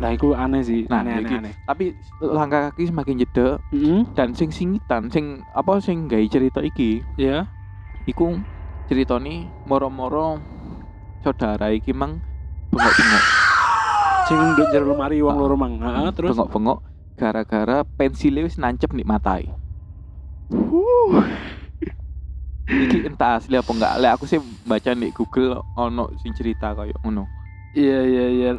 Lah 0.00 0.08
iku 0.10 0.32
aneh 0.32 0.64
sih, 0.64 0.88
Nah, 0.88 1.04
aneh 1.04 1.12
aneh 1.14 1.22
iki- 1.22 1.38
aneh. 1.38 1.52
Tapi 1.62 1.84
langkah 2.18 2.72
kaki 2.72 2.88
semakin 2.88 3.16
jedek 3.18 3.60
Heeh. 3.68 4.08
dan 4.16 4.32
sing 4.32 4.48
singitan 4.48 5.12
sing 5.12 5.44
apa 5.52 5.78
sing 5.78 6.08
gawe 6.08 6.24
cerita 6.26 6.60
iki 6.60 7.04
Ya. 7.14 7.44
iku 8.02 8.40
ceritane 8.88 9.52
moro-moro 9.62 10.40
saudara 11.20 11.68
iki 11.70 11.92
mang 11.92 12.24
bengok-bengok 12.68 13.24
Sing 14.22 14.38
nduk 14.38 14.70
jero 14.70 14.86
lemari 14.88 15.18
wong 15.20 15.34
Ah. 15.34 15.38
loro 15.38 15.56
mang. 15.58 15.74
Heeh, 15.76 16.08
terus 16.14 16.32
bengok-bengok 16.32 16.78
gara-gara 17.12 17.84
pensilnya 17.84 18.42
wis 18.42 18.56
nancep 18.56 18.88
nih 18.90 19.04
matai 19.04 19.44
iki 22.64 23.04
entah 23.04 23.36
asli 23.36 23.52
apa 23.52 23.68
enggak 23.68 23.94
lek 24.00 24.12
aku 24.16 24.24
sih 24.24 24.40
baca 24.64 24.96
di 24.96 25.12
Google 25.12 25.60
ono 25.76 26.08
sing 26.16 26.32
cerita 26.32 26.72
kayak 26.72 26.96
ngono 27.04 27.28
Iya 27.72 27.98
iya 28.04 28.26
iya 28.28 28.50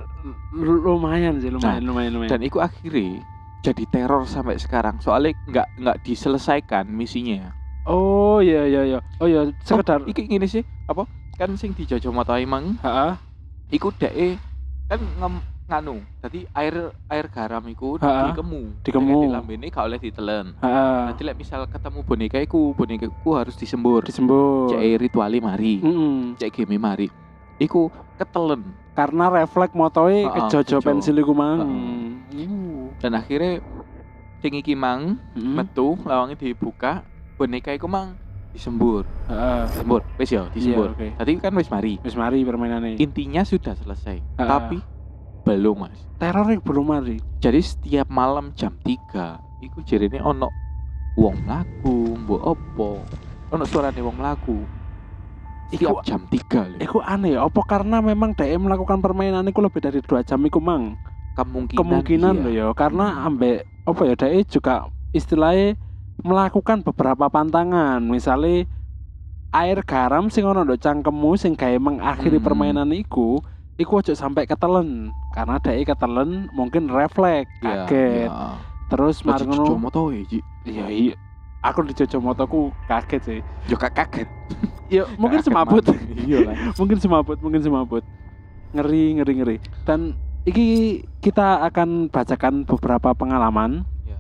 lumayan 0.53 1.38
sih 1.38 1.50
lumayan 1.50 1.79
Nah, 1.79 1.86
lumayan 1.86 2.12
lumayan. 2.13 2.32
dan 2.32 2.41
iku 2.41 2.58
akhirnya 2.58 3.22
jadi 3.62 3.84
teror 3.86 4.25
sampai 4.25 4.58
sekarang 4.58 4.98
soalnya 5.00 5.38
nggak 5.46 5.67
nggak 5.77 5.98
diselesaikan 6.01 6.89
misinya 6.89 7.53
oh 7.84 8.39
iya 8.39 8.65
iya 8.65 8.82
iya. 8.88 9.00
Oh 9.20 9.27
iya 9.27 9.53
sekedar 9.62 10.01
oh, 10.01 10.10
iki 10.10 10.25
gini 10.25 10.46
sih 10.46 10.63
apa 10.86 11.05
kan 11.34 11.53
sing 11.53 11.72
dijojo 11.72 12.10
matai 12.10 12.43
mang 12.43 12.74
heeh. 12.75 13.13
iku 13.70 13.89
dek 13.91 14.38
kan 14.86 15.00
ngem, 15.00 15.34
nganu 15.63 15.96
tadi 16.20 16.43
air 16.51 16.74
air 17.08 17.25
garam 17.27 17.63
iku 17.65 17.96
dikemu 17.98 18.62
Dikemu. 18.82 19.15
di 19.15 19.27
lambene 19.29 19.65
gak 19.67 19.86
oleh 19.86 19.98
ditelen 19.98 20.58
Heeh. 20.58 21.01
nanti 21.08 21.22
lek 21.22 21.38
misal 21.38 21.65
ketemu 21.65 22.01
boneka 22.01 22.38
iku 22.38 22.74
boneka 22.74 23.05
iku 23.05 23.29
harus 23.34 23.53
disembur 23.53 24.03
Disembur. 24.03 24.70
cek 24.70 24.82
rituali 25.00 25.38
mari 25.38 25.79
Mm-mm. 25.79 26.36
cek 26.36 26.51
game 26.51 26.75
mari 26.75 27.08
iku 27.63 27.88
ketelen 28.15 28.62
Karena 28.93 29.25
refleks 29.27 29.74
motoe 29.74 30.22
Ha-ha, 30.22 30.36
kejojo 30.46 30.77
kejo. 30.77 30.86
pensil 30.86 31.17
iku 31.17 31.34
mang. 31.34 31.60
Uh. 32.29 32.93
dan 33.00 33.13
akhirnya 33.13 33.60
sing 34.38 34.53
iki 34.53 34.74
mang 34.74 35.17
Mm-mm. 35.34 35.55
metu 35.55 35.96
lawangnya 36.01 36.36
dibuka 36.36 37.01
boneka 37.34 37.72
iku 37.72 37.86
mang 37.86 38.15
disembur 38.50 39.05
disembur 39.67 40.01
wis 40.15 40.29
ya 40.29 40.46
disembur 40.48 40.93
Iya, 40.93 40.93
oke. 40.93 41.08
tadi 41.17 41.32
kan 41.38 41.53
wis 41.53 41.67
mari 41.67 41.98
Wis 42.00 42.13
mari 42.13 42.41
permainane. 42.41 42.96
intinya 42.96 43.41
sudah 43.41 43.74
selesai 43.74 44.22
Ha-ha. 44.38 44.46
tapi 44.60 44.77
belum 45.43 45.75
mas 45.79 46.00
Teror 46.15 46.53
belum 46.55 46.86
mari. 46.86 47.17
jadi 47.38 47.60
setiap 47.60 48.08
malam 48.08 48.53
jam 48.53 48.77
3 48.77 49.63
iku 49.63 49.79
jarine 49.82 50.20
ono 50.20 50.50
wong 51.13 51.36
mlaku 51.41 51.96
mbok 52.15 52.41
opo 52.46 52.89
ono 53.50 53.63
suarane 53.63 54.00
wong 54.00 54.15
mlaku 54.15 54.58
setiap 54.60 54.82
Iku- 55.73 56.05
jam 56.05 56.21
3 56.29 56.59
lho 56.69 56.77
Iku 56.77 56.97
aneh 57.01 57.33
ya, 57.33 57.45
apa 57.45 57.61
karena 57.65 57.97
memang 57.99 58.33
DM 58.33 58.69
melakukan 58.69 59.01
permainan 59.01 59.45
iku 59.45 59.59
lebih 59.61 59.81
dari 59.81 59.99
dua 59.99 60.21
jam 60.21 60.37
iku 60.39 60.61
mang? 60.61 60.97
kemungkinan 61.33 61.79
Kemungkinan 61.81 62.35
iya. 62.45 62.69
ya, 62.69 62.77
karena 62.77 63.25
ambek 63.25 63.65
apa 63.83 64.01
ya 64.05 64.13
DE 64.13 64.45
juga 64.45 64.85
istilahnya 65.09 65.73
melakukan 66.21 66.85
beberapa 66.85 67.25
pantangan, 67.25 67.97
misalnya 67.99 68.69
air 69.49 69.81
garam 69.81 70.29
sing 70.29 70.45
ono 70.45 70.61
ndok 70.61 70.77
cangkemmu 70.77 71.33
sing 71.35 71.57
gawe 71.57 71.73
mengakhiri 71.75 72.37
Hmm. 72.37 72.45
permainan 72.45 72.89
iku, 72.93 73.41
iku 73.75 73.91
ojo 73.97 74.13
sampai 74.13 74.45
ketelen, 74.45 75.09
karena 75.33 75.57
DE 75.57 75.81
ketelen 75.83 76.53
mungkin 76.53 76.85
refleks, 76.85 77.49
Iya, 77.59 77.89
kaget, 77.89 78.29
iya. 78.29 78.61
terus 78.87 79.25
Lagi 79.25 79.25
mari 79.25 79.43
ngono, 79.49 79.65
Jomo 79.65 79.89
to 79.89 80.03
ya, 80.09 80.21
Ji. 80.29 80.39
iya 80.63 80.85
iya, 80.85 81.13
aku 81.63 81.88
di 81.88 81.96
Motoku 82.20 82.70
kaget 82.86 83.22
sih, 83.24 83.39
gak 83.72 83.96
kaget. 83.96 84.27
ya 84.91 85.08
mungkin 85.17 85.39
Kaget 85.39 85.48
semabut. 85.50 85.84
Iya 86.13 86.38
lah. 86.51 86.55
mungkin 86.79 86.98
semabut 87.00 87.38
mungkin 87.39 87.62
semabut 87.63 88.03
ngeri 88.74 89.17
ngeri 89.17 89.34
ngeri 89.39 89.58
dan 89.88 90.13
iki 90.43 91.00
kita 91.24 91.63
akan 91.63 92.12
bacakan 92.12 92.67
beberapa 92.67 93.15
pengalaman 93.15 93.86
Ya. 94.03 94.17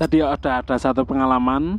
tadi 0.00 0.18
ada 0.24 0.64
ada 0.64 0.76
satu 0.76 1.06
pengalaman 1.06 1.78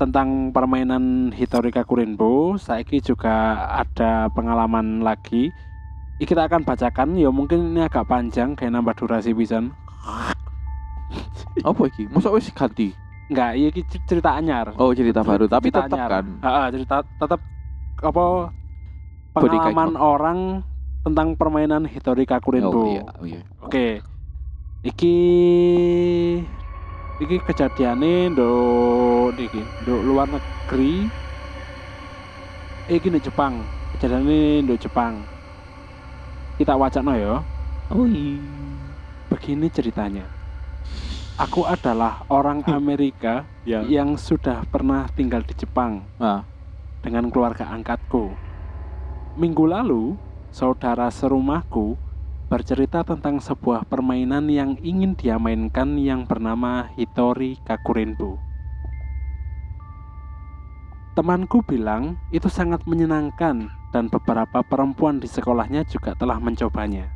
tentang 0.00 0.50
permainan 0.50 1.30
Hitorika 1.30 1.86
Kurinbo 1.86 2.58
saiki 2.58 2.98
juga 2.98 3.54
ada 3.70 4.26
pengalaman 4.34 5.04
lagi 5.04 5.54
Iki 6.18 6.34
kita 6.34 6.46
akan 6.46 6.62
bacakan 6.62 7.18
ya 7.18 7.30
mungkin 7.30 7.74
ini 7.74 7.82
agak 7.82 8.06
panjang 8.06 8.54
kayak 8.54 8.74
nambah 8.74 8.94
durasi 8.94 9.34
pisan 9.34 9.70
Apa 11.62 11.82
iki? 11.86 12.08
Masa 12.08 12.32
wis 12.32 12.48
ganti? 12.50 12.94
Enggak 13.30 13.50
iya 13.54 13.66
iki 13.70 13.82
cerita 14.02 14.34
anyar 14.34 14.74
Oh, 14.76 14.90
cerita 14.92 15.22
baru 15.22 15.46
tapi 15.46 15.68
Cerita 15.68 15.86
tetap 15.86 15.98
anyar. 15.98 16.10
kan. 16.10 16.26
Ha, 16.42 16.50
cerita 16.70 16.96
tetap 17.06 17.40
apa 18.02 18.24
pengalaman 19.32 19.94
orang 19.94 20.38
tentang 21.02 21.34
permainan 21.34 21.82
Hitorika 21.84 22.38
Kurinbo. 22.38 22.70
Oh 22.72 22.86
iya, 22.90 23.02
oh 23.18 23.26
iya. 23.26 23.40
Oke. 23.62 23.86
Iki 24.82 25.16
iki 27.22 27.36
kejadiannya 27.38 28.34
do 28.34 28.50
iki 29.32 29.62
do 29.78 30.02
luar 30.02 30.26
negeri. 30.26 31.06
Iki 32.84 33.08
di 33.08 33.20
Jepang. 33.22 33.54
Kejadiannya 33.94 34.66
do 34.66 34.74
Jepang. 34.74 35.22
Kita 36.58 36.74
wacana 36.74 37.14
ya. 37.16 37.46
Oh 37.88 38.04
iya. 38.04 38.42
Begini 39.30 39.70
ceritanya. 39.70 40.26
Aku 41.40 41.64
adalah 41.64 42.28
orang 42.28 42.60
Amerika 42.68 43.48
Ya. 43.64 43.80
yang 43.88 44.20
sudah 44.20 44.66
pernah 44.68 45.08
tinggal 45.16 45.40
di 45.46 45.54
Jepang 45.56 46.04
Nah, 46.20 46.44
dengan 47.00 47.32
keluarga 47.32 47.72
angkatku. 47.72 48.36
Minggu 49.40 49.64
lalu, 49.64 50.18
saudara 50.52 51.08
serumahku 51.08 51.96
bercerita 52.52 53.00
tentang 53.00 53.40
sebuah 53.40 53.88
permainan 53.88 54.44
yang 54.52 54.76
ingin 54.84 55.16
dia 55.16 55.40
mainkan 55.40 55.96
yang 55.96 56.28
bernama 56.28 56.92
Hitori 57.00 57.56
Kakurenbo. 57.64 58.36
Temanku 61.16 61.64
bilang 61.64 62.20
itu 62.28 62.52
sangat 62.52 62.84
menyenangkan 62.84 63.72
dan 63.92 64.04
beberapa 64.12 64.60
perempuan 64.60 65.16
di 65.16 65.28
sekolahnya 65.28 65.88
juga 65.88 66.12
telah 66.12 66.36
mencobanya. 66.36 67.08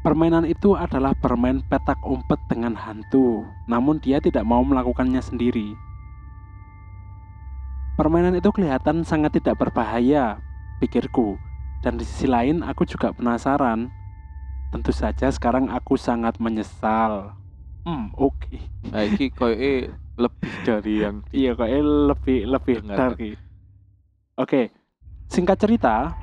Permainan 0.00 0.48
itu 0.48 0.72
adalah 0.72 1.12
bermain 1.12 1.60
petak 1.60 2.00
umpet 2.08 2.40
dengan 2.48 2.72
hantu, 2.72 3.44
namun 3.68 4.00
dia 4.00 4.16
tidak 4.16 4.48
mau 4.48 4.64
melakukannya 4.64 5.20
sendiri. 5.20 5.76
Permainan 8.00 8.32
itu 8.32 8.48
kelihatan 8.48 9.04
sangat 9.04 9.36
tidak 9.36 9.60
berbahaya, 9.60 10.40
pikirku. 10.80 11.36
Dan 11.84 12.00
di 12.00 12.08
sisi 12.08 12.24
lain 12.24 12.64
aku 12.64 12.88
juga 12.88 13.12
penasaran. 13.12 13.92
Tentu 14.72 14.88
saja 14.88 15.28
sekarang 15.28 15.68
aku 15.68 16.00
sangat 16.00 16.40
menyesal. 16.40 17.36
Hmm, 17.84 18.08
oke. 18.16 18.56
nah 18.88 19.04
iki 19.04 19.28
koyoke 19.28 19.92
lebih 20.16 20.52
dari 20.64 20.94
yang 21.04 21.20
Iya, 21.36 21.52
kok 21.52 21.68
lebih 22.08 22.40
lebih 22.48 22.76
iki. 22.88 23.36
Oke, 24.40 24.72
singkat 25.28 25.60
cerita, 25.60 26.16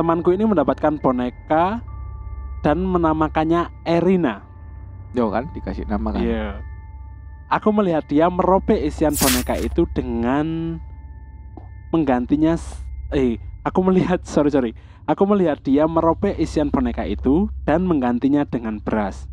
temanku 0.00 0.32
ini 0.32 0.48
mendapatkan 0.48 0.96
boneka 0.96 1.84
dan 2.60 2.82
menamakannya 2.82 3.70
Erina. 3.86 4.44
Yo 5.16 5.32
kan 5.32 5.48
dikasih 5.54 5.88
nama 5.88 6.14
kan. 6.14 6.20
Iya. 6.20 6.60
Aku 7.48 7.72
melihat 7.72 8.04
dia 8.06 8.28
merobek 8.28 8.84
isian 8.84 9.16
boneka 9.16 9.56
itu 9.56 9.88
dengan 9.96 10.76
menggantinya 11.88 12.60
eh 13.16 13.40
aku 13.64 13.80
melihat 13.80 14.20
sorry 14.28 14.52
sorry 14.52 14.72
aku 15.08 15.24
melihat 15.24 15.60
dia 15.64 15.88
merobek 15.88 16.36
isian 16.36 16.68
boneka 16.68 17.08
itu 17.08 17.48
dan 17.64 17.88
menggantinya 17.88 18.44
dengan 18.44 18.76
beras 18.80 19.24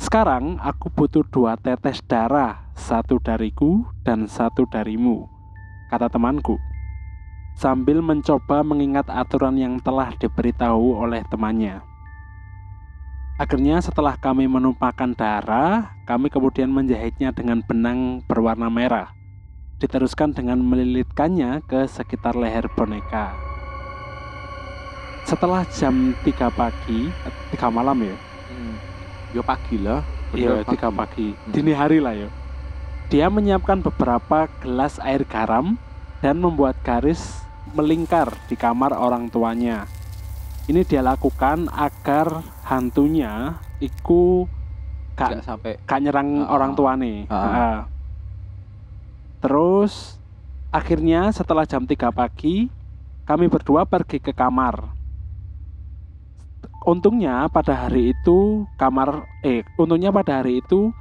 sekarang 0.00 0.56
aku 0.60 0.88
butuh 0.92 1.24
dua 1.28 1.56
tetes 1.60 2.00
darah 2.04 2.72
satu 2.76 3.20
dariku 3.20 3.84
dan 4.04 4.28
satu 4.28 4.68
darimu 4.68 5.28
kata 5.88 6.08
temanku 6.12 6.56
sambil 7.56 8.00
mencoba 8.00 8.64
mengingat 8.64 9.08
aturan 9.08 9.56
yang 9.56 9.76
telah 9.80 10.12
diberitahu 10.16 10.96
oleh 10.96 11.24
temannya 11.28 11.80
Akhirnya 13.40 13.80
setelah 13.80 14.20
kami 14.20 14.44
menumpahkan 14.44 15.16
darah, 15.16 15.96
kami 16.04 16.28
kemudian 16.28 16.68
menjahitnya 16.68 17.32
dengan 17.32 17.64
benang 17.64 18.20
berwarna 18.28 18.68
merah. 18.68 19.16
Diteruskan 19.80 20.36
dengan 20.36 20.60
melilitkannya 20.60 21.64
ke 21.64 21.88
sekitar 21.88 22.36
leher 22.36 22.68
boneka. 22.76 23.32
Setelah 25.24 25.64
jam 25.72 26.12
3 26.20 26.52
pagi, 26.52 27.08
eh, 27.08 27.34
3 27.56 27.72
malam 27.72 27.96
ya? 28.04 28.16
Hmm. 28.52 28.76
Yo 29.32 29.40
pagi 29.40 29.80
lah. 29.80 30.04
Iya, 30.36 30.60
Bener 30.60 30.76
3 30.76 30.92
pagi. 30.92 31.32
Hmm. 31.32 31.48
Dini 31.48 31.72
hari 31.72 31.96
lah 31.96 32.12
ya. 32.12 32.28
Dia 33.08 33.32
menyiapkan 33.32 33.80
beberapa 33.80 34.52
gelas 34.60 35.00
air 35.00 35.24
garam 35.24 35.80
dan 36.20 36.36
membuat 36.44 36.76
garis 36.84 37.40
melingkar 37.72 38.36
di 38.52 38.54
kamar 38.60 38.92
orang 38.92 39.32
tuanya. 39.32 39.88
Ini 40.70 40.86
dia 40.86 41.02
lakukan 41.02 41.66
agar 41.66 42.46
hantunya 42.62 43.58
iku 43.82 44.46
Gak 45.18 45.42
gak, 45.42 45.42
sampai 45.42 45.72
gak 45.82 45.98
nyerang 45.98 46.46
Ah. 46.46 46.54
orang 46.54 46.78
tuane. 46.78 47.26
Ah. 47.26 47.34
Ah. 47.34 47.78
Terus 49.42 50.14
akhirnya 50.70 51.34
setelah 51.34 51.66
jam 51.66 51.82
3 51.90 52.14
pagi 52.14 52.70
kami 53.26 53.50
berdua 53.50 53.82
pergi 53.82 54.22
ke 54.22 54.30
kamar. 54.30 54.94
Untungnya 56.86 57.50
pada 57.50 57.74
hari 57.74 58.14
itu 58.14 58.62
kamar 58.78 59.26
eh 59.42 59.66
untungnya 59.74 60.14
pada 60.14 60.38
hari 60.38 60.62
itu 60.62 60.94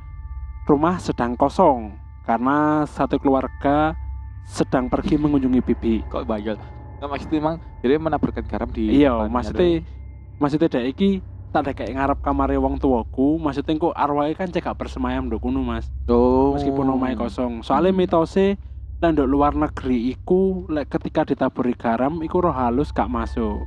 rumah 0.65 0.97
sedang 0.97 1.37
kosong 1.37 1.93
karena 2.25 2.89
satu 2.89 3.21
keluarga 3.21 3.93
sedang 4.49 4.89
pergi 4.89 5.21
mengunjungi 5.21 5.61
bibi. 5.61 6.01
kok 6.09 6.25
bayal. 6.25 6.57
Nggak 6.99 7.09
maksudnya 7.09 7.37
emang 7.39 7.55
jadi 7.79 7.93
menaburkan 7.95 8.43
garam 8.43 8.69
di 8.69 8.83
Iya, 8.99 9.27
maksudnya 9.31 9.87
maksudnya 10.35 10.67
dek 10.67 10.85
iki 10.91 11.09
tak 11.49 11.65
ada 11.65 11.71
kayak 11.73 11.93
ngarep 11.97 12.19
kamare 12.21 12.55
wong 12.61 12.77
tuaku, 12.77 13.41
maksudnya 13.41 13.73
kok 13.73 13.95
arwahnya 13.97 14.37
kan 14.37 14.53
cek 14.53 14.69
gak 14.69 14.77
bersemayam 14.77 15.25
nduk 15.25 15.41
kono, 15.41 15.65
Mas. 15.65 15.89
Oh. 16.05 16.53
Meskipun 16.53 16.85
omahe 16.85 17.17
kosong. 17.17 17.65
Soalnya 17.65 17.89
Hmm. 17.89 17.99
mitose 18.05 18.59
lan 19.01 19.17
nduk 19.17 19.25
luar 19.25 19.57
negeri 19.57 20.13
iku 20.13 20.69
lek 20.69 20.93
ketika 20.93 21.25
ditaburi 21.25 21.73
garam 21.73 22.21
iku 22.21 22.43
roh 22.45 22.53
halus 22.53 22.93
gak 22.93 23.09
masuk. 23.09 23.65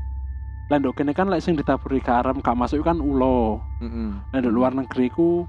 Lan 0.71 0.79
nduk 0.79 0.95
kene 0.95 1.11
kan 1.11 1.27
lek 1.27 1.43
sing 1.43 1.59
ditaburi 1.59 1.99
garam 1.99 2.39
gak 2.39 2.55
masuk 2.55 2.87
kan 2.87 3.03
ulo. 3.03 3.59
Mm-mm. 3.83 4.31
Lan 4.31 4.39
nduk 4.39 4.55
luar 4.55 4.77
negeri 4.79 5.11
iku 5.11 5.49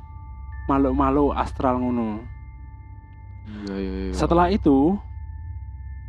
makhluk-makhluk 0.66 1.38
astral 1.38 1.78
ngono. 1.78 2.24
Iya, 3.46 3.76
iya, 3.78 3.92
iya. 4.10 4.14
Setelah 4.16 4.48
itu, 4.50 4.96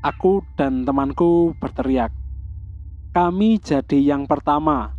aku 0.04 0.44
dan 0.60 0.84
temanku 0.84 1.56
berteriak, 1.56 2.12
"Kami 3.16 3.56
jadi 3.56 4.12
yang 4.12 4.28
pertama! 4.28 4.92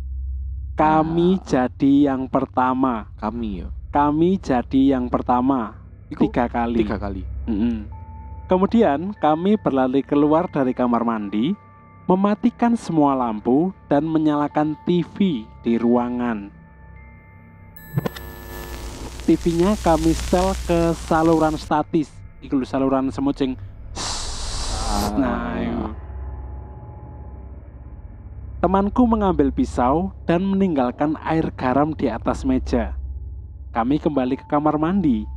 Kami 0.74 1.38
Ah. 1.38 1.42
jadi 1.46 2.10
yang 2.10 2.26
pertama! 2.26 3.08
kami 3.16 3.62
ya 3.64 3.68
Kami 3.94 4.36
jadi 4.42 4.98
yang 4.98 5.06
pertama!" 5.06 5.78
Iku 6.10 6.26
Tiga 6.26 6.50
kali. 6.50 6.82
tiga 6.82 6.98
kali. 6.98 7.22
Mm-mm. 7.46 7.86
Kemudian 8.46 9.10
kami 9.18 9.58
berlari 9.58 10.06
keluar 10.06 10.46
dari 10.46 10.70
kamar 10.70 11.02
mandi, 11.02 11.50
mematikan 12.06 12.78
semua 12.78 13.18
lampu 13.18 13.74
dan 13.90 14.06
menyalakan 14.06 14.78
TV 14.86 15.42
di 15.66 15.74
ruangan. 15.74 16.54
TV-nya 19.26 19.74
kami 19.82 20.14
setel 20.14 20.54
ke 20.70 20.94
saluran 21.10 21.58
statis. 21.58 22.06
Lho, 22.46 22.62
saluran 22.62 23.10
semut 23.10 23.34
sing 23.34 23.58
Nah, 25.16 25.60
iya. 25.60 25.92
Temanku 28.62 29.06
mengambil 29.06 29.54
pisau 29.54 30.10
dan 30.26 30.42
meninggalkan 30.42 31.14
air 31.22 31.52
garam 31.54 31.94
di 31.94 32.10
atas 32.10 32.42
meja. 32.42 32.98
Kami 33.70 34.00
kembali 34.00 34.40
ke 34.40 34.46
kamar 34.48 34.80
mandi. 34.80 35.28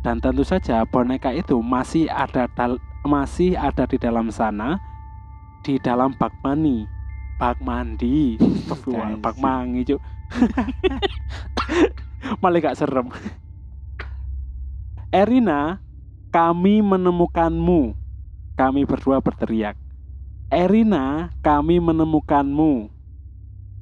Dan 0.00 0.22
tentu 0.22 0.46
saja 0.46 0.86
boneka 0.86 1.34
itu 1.34 1.58
masih 1.58 2.06
ada 2.08 2.46
masih 3.02 3.58
ada 3.58 3.82
di 3.84 3.98
dalam 3.98 4.30
sana 4.30 4.78
di 5.62 5.76
dalam 5.82 6.14
bak 6.16 6.32
mani. 6.40 6.86
Bak 7.38 7.62
mandi. 7.62 8.34
Bak 9.22 9.38
mangi, 9.38 9.86
Cuk. 9.86 10.02
Malah 12.42 12.58
gak 12.58 12.78
serem. 12.78 13.14
Erina, 15.14 15.78
kami 16.34 16.82
menemukanmu. 16.82 17.94
Kami 18.58 18.82
berdua 18.82 19.22
berteriak. 19.22 19.78
Erina, 20.50 21.30
kami 21.46 21.78
menemukanmu. 21.78 22.90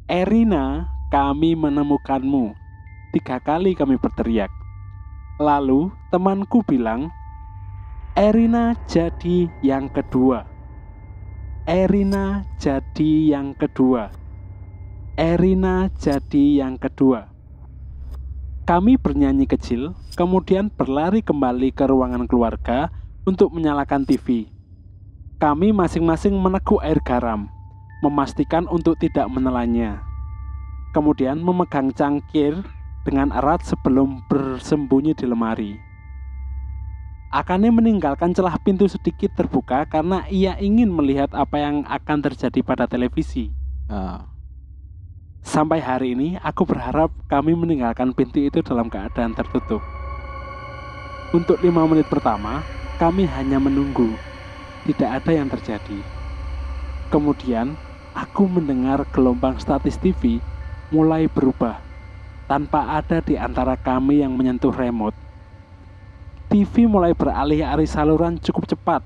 Erina, 0.05 0.93
kami 1.09 1.57
menemukanmu. 1.57 2.53
Tiga 3.17 3.41
kali 3.41 3.73
kami 3.73 3.97
berteriak. 3.97 4.53
Lalu 5.41 5.89
temanku 6.13 6.61
bilang, 6.69 7.09
Erina 8.13 8.77
jadi 8.85 9.49
yang 9.65 9.89
kedua. 9.89 10.45
Erina 11.65 12.45
jadi 12.61 13.33
yang 13.33 13.57
kedua. 13.57 14.13
Erina 15.17 15.89
jadi 15.97 16.61
yang 16.61 16.77
kedua. 16.77 17.33
Kami 18.69 19.01
bernyanyi 19.01 19.49
kecil, 19.49 19.97
kemudian 20.21 20.69
berlari 20.69 21.25
kembali 21.25 21.73
ke 21.73 21.89
ruangan 21.89 22.29
keluarga 22.29 22.93
untuk 23.25 23.57
menyalakan 23.57 24.05
TV. 24.05 24.56
Kami 25.37 25.69
masing-masing 25.69 26.33
meneguk 26.33 26.81
air 26.81 26.97
garam, 27.05 27.53
memastikan 28.01 28.65
untuk 28.73 28.97
tidak 28.97 29.29
menelannya. 29.29 30.01
Kemudian 30.97 31.45
memegang 31.45 31.93
cangkir 31.93 32.65
dengan 33.05 33.29
erat 33.29 33.61
sebelum 33.61 34.25
bersembunyi 34.33 35.13
di 35.13 35.29
lemari. 35.29 35.73
Akane 37.29 37.69
meninggalkan 37.69 38.33
celah 38.33 38.57
pintu 38.65 38.89
sedikit 38.89 39.37
terbuka 39.37 39.85
karena 39.85 40.25
ia 40.33 40.57
ingin 40.57 40.89
melihat 40.89 41.29
apa 41.37 41.61
yang 41.61 41.85
akan 41.85 42.25
terjadi 42.25 42.65
pada 42.65 42.89
televisi. 42.89 43.53
Nah, 43.93 44.37
Sampai 45.47 45.79
hari 45.79 46.19
ini, 46.19 46.35
aku 46.43 46.67
berharap 46.67 47.15
kami 47.31 47.55
meninggalkan 47.55 48.11
pintu 48.11 48.43
itu 48.43 48.67
dalam 48.67 48.91
keadaan 48.91 49.31
tertutup. 49.31 49.79
Untuk 51.31 51.63
lima 51.63 51.87
menit 51.87 52.11
pertama, 52.11 52.67
kami 52.99 53.31
hanya 53.31 53.63
menunggu. 53.63 54.11
Tidak 54.87 55.11
ada 55.11 55.33
yang 55.35 55.51
terjadi. 55.51 55.99
Kemudian, 57.11 57.75
aku 58.15 58.47
mendengar 58.47 59.03
gelombang 59.11 59.59
statis 59.59 59.99
TV 59.99 60.39
mulai 60.95 61.27
berubah 61.27 61.83
tanpa 62.47 62.95
ada 62.95 63.19
di 63.19 63.35
antara 63.35 63.75
kami 63.75 64.23
yang 64.23 64.31
menyentuh 64.39 64.71
remote. 64.71 65.19
TV 66.47 66.87
mulai 66.87 67.11
beralih-alih 67.11 67.91
saluran 67.91 68.39
cukup 68.39 68.71
cepat 68.71 69.03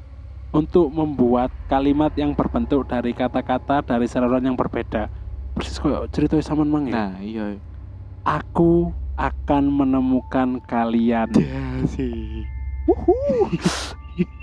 untuk 0.52 0.92
membuat 0.92 1.48
kalimat 1.64 2.12
yang 2.12 2.36
berbentuk 2.36 2.84
dari 2.84 3.16
kata-kata 3.16 3.80
dari 3.80 4.04
saluran 4.04 4.52
yang 4.52 4.56
berbeda. 4.60 5.08
Persis 5.56 5.80
kayak 5.80 6.12
cerita 6.12 6.36
saman 6.44 6.68
mang 6.68 6.84
ya. 6.84 6.92
nah 6.92 7.12
iya. 7.24 7.56
Aku 8.20 8.92
akan 9.16 9.64
menemukan 9.72 10.60
kalian. 10.68 11.32
sih. 11.96 12.44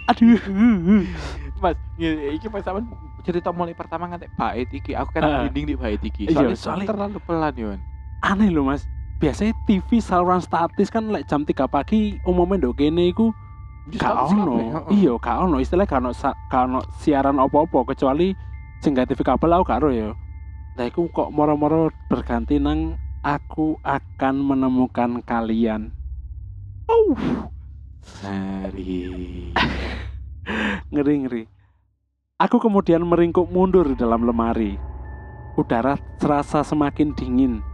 Aduh. 0.07 0.39
Mas, 1.63 1.73
ya, 1.97 2.13
iki 2.31 2.45
pas 2.47 2.61
sampean 2.61 2.85
cerita 3.25 3.49
mulai 3.49 3.73
pertama 3.73 4.05
ngantek 4.05 4.29
bait 4.37 4.69
iki, 4.69 4.93
aku 4.93 5.09
kan 5.09 5.25
merinding 5.25 5.73
di 5.73 5.75
bait 5.75 5.97
iki. 5.97 6.29
Iya, 6.29 6.53
Soalnya, 6.53 6.55
soalnya- 6.55 6.89
terlalu 6.93 7.19
pelan 7.25 7.55
yon. 7.57 7.79
Aneh 8.21 8.53
loh 8.53 8.65
mas. 8.65 8.85
Biasanya 9.17 9.57
TV 9.65 9.97
saluran 9.97 10.37
statis 10.37 10.93
kan 10.93 11.09
lek 11.09 11.25
jam 11.25 11.41
3 11.41 11.65
pagi 11.65 12.21
umumnya 12.21 12.61
ndok 12.61 12.77
kene 12.77 13.09
iku 13.09 13.33
gak 13.97 14.13
ono. 14.29 14.85
Iya, 14.93 15.17
gak 15.17 15.37
ono. 15.49 15.57
Istilahnya 15.57 15.89
gak 15.89 16.01
ono, 16.05 16.11
gak 16.45 16.63
ono 16.69 16.79
siaran 17.01 17.41
apa-apa 17.41 17.89
kecuali 17.89 18.37
sing 18.77 18.93
gak 18.93 19.09
TV 19.09 19.25
kabel 19.25 19.57
aku 19.57 19.65
gak 19.65 19.81
ero 19.81 19.89
ya. 19.89 20.09
Nah 20.77 20.85
iku 20.85 21.09
kok 21.09 21.33
moro-moro 21.33 21.89
berganti 22.05 22.61
nang 22.61 23.01
aku 23.25 23.81
akan 23.81 24.35
menemukan 24.45 25.25
kalian. 25.25 25.89
Oh, 26.85 27.17
Hari. 28.03 29.03
ngeri-ngeri. 30.93 31.43
Aku 32.37 32.61
kemudian 32.61 33.01
meringkuk 33.01 33.49
mundur 33.49 33.89
di 33.89 33.95
dalam 33.97 34.21
lemari. 34.23 34.77
Udara 35.57 35.97
terasa 36.21 36.61
semakin 36.61 37.17
dingin. 37.17 37.65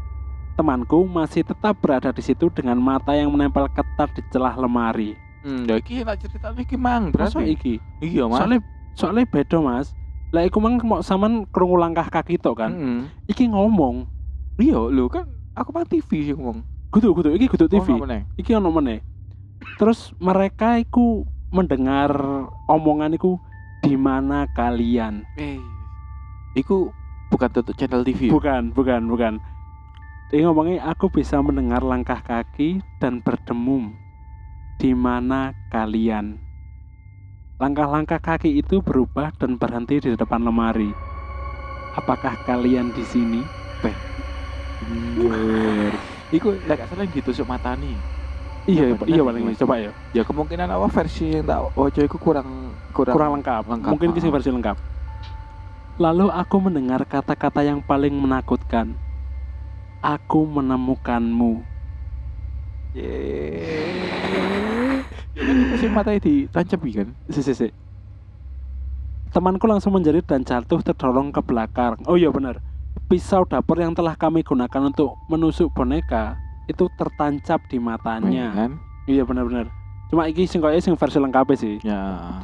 Temanku 0.55 1.03
masih 1.03 1.43
tetap 1.43 1.75
berada 1.83 2.13
di 2.15 2.23
situ 2.23 2.47
dengan 2.53 2.79
mata 2.79 3.11
yang 3.11 3.33
menempel 3.33 3.67
ketat 3.73 4.13
di 4.15 4.21
celah 4.31 4.55
lemari. 4.55 5.17
Hmm, 5.43 5.67
ya 5.67 5.75
iki 5.75 6.07
tak 6.07 6.23
cerita 6.23 6.55
iki 6.55 6.79
mang 6.79 7.11
Masa 7.11 7.35
berarti. 7.35 7.51
iki? 7.51 7.73
Iya, 7.99 8.31
Mas. 8.31 8.39
Soalnya 8.39 8.59
Soalnya 8.93 9.25
beda 9.25 9.57
mas. 9.57 9.91
Lah 10.29 10.45
iku 10.45 10.61
mang 10.61 10.77
mau 10.85 11.01
saman 11.01 11.49
krungu 11.49 11.75
langkah 11.75 12.07
kaki 12.07 12.37
tok 12.37 12.61
kan. 12.61 12.71
Mm-mm. 12.71 12.99
Iki 13.25 13.49
ngomong. 13.49 14.05
Iya, 14.61 14.77
lu 14.87 15.09
kan 15.09 15.25
aku 15.57 15.73
mah 15.73 15.83
TV 15.83 16.29
sih 16.29 16.33
ngomong. 16.37 16.61
Kudu 16.93 17.09
kudu 17.17 17.33
iki 17.33 17.49
kudu 17.49 17.65
TV. 17.65 17.89
Oh, 17.89 18.05
iki 18.37 18.53
ono 18.53 18.69
meneh. 18.69 19.01
Terus 19.79 20.13
mereka 20.21 20.79
iku 20.79 21.25
mendengar 21.53 22.11
omongan 22.65 23.15
iku 23.15 23.37
di 23.83 23.95
mana 23.99 24.47
kalian? 24.51 25.27
Eh, 25.35 25.59
iku 26.57 26.93
bukan 27.29 27.49
tutup 27.51 27.75
channel 27.75 28.05
TV. 28.05 28.29
ya? 28.29 28.31
Bukan, 28.31 28.71
bukan, 28.71 29.01
bukan. 29.09 29.33
Dia 30.33 30.49
ngomongnya 30.49 30.89
aku 30.89 31.13
bisa 31.13 31.37
mendengar 31.43 31.85
langkah 31.85 32.21
kaki 32.21 32.81
dan 32.97 33.21
berdemum. 33.21 33.93
Di 34.81 34.97
mana 34.97 35.53
kalian? 35.69 36.41
Langkah-langkah 37.61 38.17
kaki 38.17 38.59
itu 38.59 38.81
berubah 38.81 39.29
dan 39.37 39.55
berhenti 39.55 40.01
di 40.01 40.09
depan 40.17 40.41
lemari. 40.41 40.89
Apakah 41.93 42.41
kalian 42.41 42.89
di 42.89 43.05
sini? 43.05 43.45
Bener. 43.79 45.93
Iku 46.33 46.57
lek 46.65 46.81
gak 46.81 46.89
salah 46.89 47.05
ditusuk 47.05 47.45
mata 47.45 47.77
nih. 47.77 47.93
Iya, 48.63 48.95
bener 48.95 49.11
iya 49.11 49.19
nih, 49.19 49.27
paling 49.27 49.43
Mas. 49.43 49.51
ini. 49.51 49.59
Coba 49.59 49.75
ya. 49.75 49.91
Ya 50.15 50.23
kemungkinan 50.23 50.67
apa 50.71 50.87
versi 50.87 51.35
yang 51.35 51.43
tak 51.43 51.59
waca 51.75 51.99
iku 51.99 52.15
kurang 52.15 52.71
kurang, 52.95 53.13
Kurang 53.13 53.31
lengkap. 53.39 53.63
lengkap, 53.67 53.91
Mungkin 53.91 54.09
ah. 54.09 54.13
kisah 54.15 54.31
versi 54.31 54.49
lengkap. 54.49 54.77
Lalu 55.99 56.25
aku 56.27 56.55
mendengar 56.57 57.03
kata-kata 57.03 57.61
yang 57.61 57.83
paling 57.83 58.15
menakutkan. 58.15 58.95
Aku 59.99 60.43
menemukanmu. 60.43 61.63
Yeay. 62.93 65.01
Ya 65.33 65.41
kan 65.41 65.57
itu 65.73 65.85
matanya 65.89 66.19
ditancepi 66.21 66.89
kan. 66.93 67.07
Si, 67.27 67.41
si, 67.41 67.51
si. 67.51 67.67
Temanku 69.33 69.65
langsung 69.65 69.97
menjerit 69.97 70.23
dan 70.23 70.45
jatuh 70.45 70.79
terdorong 70.79 71.33
ke 71.33 71.41
belakang. 71.41 71.97
Oh 72.05 72.13
iya 72.13 72.29
benar. 72.29 72.61
Pisau 73.09 73.43
dapur 73.43 73.81
yang 73.81 73.91
telah 73.91 74.13
kami 74.13 74.45
gunakan 74.45 74.87
untuk 74.87 75.17
menusuk 75.25 75.73
boneka 75.73 76.37
itu 76.67 76.87
tertancap 76.95 77.59
di 77.67 77.77
matanya. 77.79 78.51
Kan? 78.55 78.71
Iya 79.07 79.27
benar-benar. 79.27 79.67
Cuma 80.07 80.29
iki 80.29 80.45
sing 80.45 80.63
koyo 80.63 80.79
sing 80.79 80.95
versi 80.95 81.17
lengkap 81.19 81.47
sih. 81.57 81.75
Ya. 81.83 82.43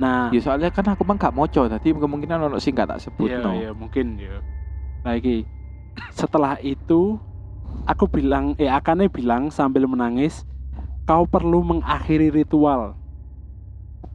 Nah, 0.00 0.32
Ya 0.32 0.40
soalnya 0.40 0.72
kan 0.72 0.88
aku 0.88 1.04
mah 1.04 1.20
gak 1.20 1.36
moco 1.36 1.68
tadi 1.68 1.92
kemungkinan 1.92 2.48
ono 2.48 2.56
sing 2.56 2.72
gak 2.72 2.96
tak 2.96 3.04
sebut 3.04 3.28
iya, 3.28 3.44
no. 3.44 3.52
iya, 3.52 3.70
mungkin 3.76 4.16
ya. 4.16 4.40
Nah 5.04 5.12
iki 5.12 5.44
setelah 6.16 6.56
itu 6.64 7.20
aku 7.84 8.08
bilang 8.08 8.56
eh 8.56 8.72
Akane 8.72 9.12
bilang 9.12 9.52
sambil 9.52 9.84
menangis, 9.84 10.48
kau 11.04 11.28
perlu 11.28 11.60
mengakhiri 11.60 12.32
ritual. 12.32 12.96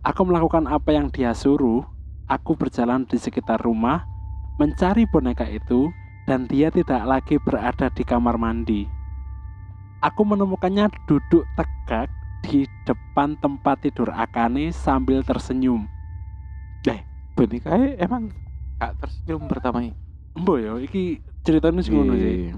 Aku 0.02 0.26
melakukan 0.26 0.66
apa 0.70 0.94
yang 0.94 1.10
dia 1.14 1.34
suruh. 1.34 1.86
Aku 2.26 2.58
berjalan 2.58 3.06
di 3.06 3.22
sekitar 3.22 3.62
rumah, 3.62 4.02
mencari 4.58 5.06
boneka 5.06 5.46
itu, 5.46 5.94
dan 6.26 6.50
dia 6.50 6.74
tidak 6.74 7.06
lagi 7.06 7.38
berada 7.38 7.94
di 7.94 8.02
kamar 8.02 8.42
mandi. 8.42 8.95
Aku 10.06 10.22
menemukannya 10.22 10.94
duduk 11.10 11.42
tegak 11.58 12.14
di 12.46 12.70
depan 12.86 13.34
tempat 13.42 13.82
tidur 13.82 14.14
Akane 14.14 14.70
sambil 14.70 15.26
tersenyum. 15.26 15.90
Boneka 17.36 17.76
emang 18.00 18.32
gak 18.80 18.96
tersenyum 19.04 19.52
pertama 19.52 19.84
ini. 19.84 19.92
Embo 20.40 20.56
ya, 20.56 20.80
iki 20.80 21.20
ceritanya 21.44 21.84
sih 21.84 21.92
ngono 21.92 22.16
sih. 22.16 22.48
Iya. 22.48 22.56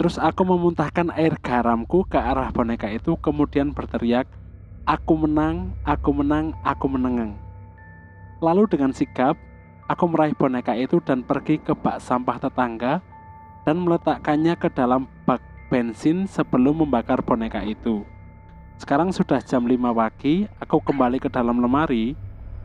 Terus 0.00 0.16
aku 0.16 0.48
memuntahkan 0.48 1.12
air 1.12 1.36
garamku 1.44 2.08
ke 2.08 2.16
arah 2.16 2.48
boneka 2.48 2.88
itu 2.88 3.20
kemudian 3.20 3.76
berteriak, 3.76 4.24
"Aku 4.88 5.20
menang, 5.20 5.76
aku 5.84 6.08
menang, 6.16 6.56
aku 6.64 6.88
menang." 6.88 7.36
Lalu 8.40 8.64
dengan 8.64 8.96
sigap, 8.96 9.36
aku 9.92 10.08
meraih 10.08 10.32
boneka 10.32 10.72
itu 10.72 11.04
dan 11.04 11.20
pergi 11.20 11.60
ke 11.60 11.76
bak 11.76 12.00
sampah 12.00 12.40
tetangga 12.40 13.04
dan 13.68 13.76
meletakkannya 13.76 14.56
ke 14.56 14.72
dalam 14.72 15.04
bak 15.28 15.44
bensin 15.74 16.30
sebelum 16.30 16.86
membakar 16.86 17.18
boneka 17.18 17.58
itu. 17.66 18.06
Sekarang 18.78 19.10
sudah 19.10 19.42
jam 19.42 19.66
5 19.66 19.74
pagi, 19.90 20.46
aku 20.62 20.78
kembali 20.78 21.18
ke 21.18 21.26
dalam 21.26 21.58
lemari 21.58 22.14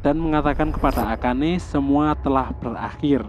dan 0.06 0.22
mengatakan 0.22 0.70
kepada 0.70 1.10
Akane 1.10 1.58
semua 1.58 2.14
telah 2.22 2.54
berakhir. 2.54 3.26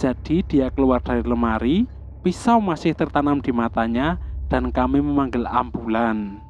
Jadi 0.00 0.40
dia 0.40 0.72
keluar 0.72 1.04
dari 1.04 1.20
lemari, 1.20 1.84
pisau 2.24 2.64
masih 2.64 2.96
tertanam 2.96 3.44
di 3.44 3.52
matanya 3.52 4.16
dan 4.48 4.72
kami 4.72 5.04
memanggil 5.04 5.44
ambulan. 5.44 6.40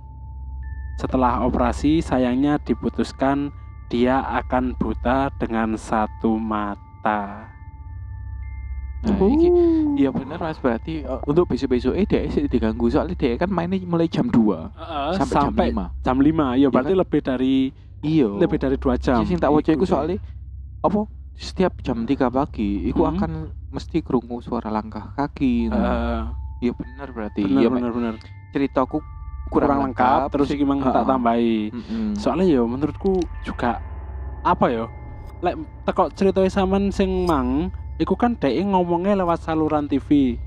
Setelah 1.03 1.43
operasi, 1.43 1.99
sayangnya 1.99 2.63
diputuskan 2.63 3.51
dia 3.91 4.23
akan 4.23 4.79
buta 4.79 5.35
dengan 5.43 5.75
satu 5.75 6.39
mata. 6.39 7.58
Nah, 8.99 9.15
iki 9.15 9.49
iya 9.95 10.11
bener 10.11 10.37
Mas 10.37 10.59
berarti 10.59 11.07
eh, 11.07 11.21
untuk 11.23 11.47
besok-besok 11.47 11.95
eh 11.95 12.03
dia 12.03 12.27
sih 12.27 12.51
diganggu 12.51 12.91
soalnya 12.91 13.15
dia 13.15 13.39
kan 13.39 13.47
mainnya 13.47 13.79
mulai 13.83 14.11
jam 14.11 14.27
2 14.27 14.75
Heeh, 14.75 15.09
sampai, 15.15 15.35
sampai, 15.39 15.67
jam 15.71 15.79
5. 16.03 16.03
jam 16.03 16.17
5. 16.19 16.59
Ya 16.59 16.69
berarti 16.69 16.95
lebih 16.95 17.21
dari 17.23 17.57
Iya. 17.99 18.31
lebih 18.31 18.59
dari 18.59 18.75
dua 18.75 18.95
jam. 18.95 19.23
Sing 19.23 19.39
tak 19.39 19.51
waca 19.51 19.71
iku 19.71 19.83
Iku. 19.83 19.87
soalnya 19.87 20.19
apa 20.81 21.07
setiap 21.35 21.79
jam 21.83 22.03
3 22.03 22.27
pagi 22.29 22.87
iku 22.87 23.03
Hmm. 23.03 23.13
akan 23.13 23.31
mesti 23.71 24.03
krungu 24.03 24.39
suara 24.39 24.67
langkah 24.69 25.15
kaki. 25.15 25.71
Nah, 25.71 25.79
Heeh, 25.79 26.21
Iya 26.59 26.73
bener 26.75 27.09
berarti. 27.13 27.43
bener 27.43 27.59
Iya 27.59 27.69
bener 27.71 27.91
bener. 27.95 28.15
ceritaku 28.51 28.99
Kurang, 29.49 29.81
lengkap, 29.81 30.29
terus 30.29 30.51
iki 30.51 30.61
mang 30.61 30.77
tak 30.79 30.93
Heeh. 30.93 31.07
tambahi. 31.07 31.57
Mm-mm. 31.73 32.13
Soalnya 32.13 32.47
ya 32.51 32.63
menurutku 32.63 33.17
juga 33.41 33.81
apa 34.43 34.67
ya? 34.69 34.85
Lek 35.41 35.55
teko 35.87 36.13
ceritanya 36.13 36.51
sampean 36.53 36.93
sing 36.93 37.25
mang 37.25 37.73
Iku 37.99 38.15
kan 38.15 38.39
dhek 38.39 38.55
ngomongnya 38.63 39.19
lewat 39.19 39.43
saluran 39.43 39.91
TV. 39.91 40.39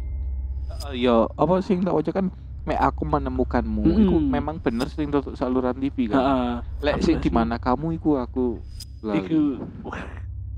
Eh, 0.88 1.04
ya 1.04 1.28
apa 1.36 1.60
sing 1.60 1.84
tak 1.84 1.92
waca 1.92 2.12
kan 2.16 2.32
me 2.62 2.78
aku 2.78 3.04
menemukanmu 3.04 3.82
iku 4.06 4.18
memang 4.22 4.62
bener 4.62 4.86
sing 4.88 5.12
tutup 5.12 5.36
saluran 5.36 5.76
TV 5.76 6.08
kan. 6.08 6.16
Heeh. 6.16 6.54
Lek 6.80 6.96
sing 7.04 7.20
di 7.20 7.28
mana 7.28 7.60
kamu 7.60 8.00
iku 8.00 8.22
aku 8.22 8.64
lali. 9.04 9.20
Iku 9.26 9.40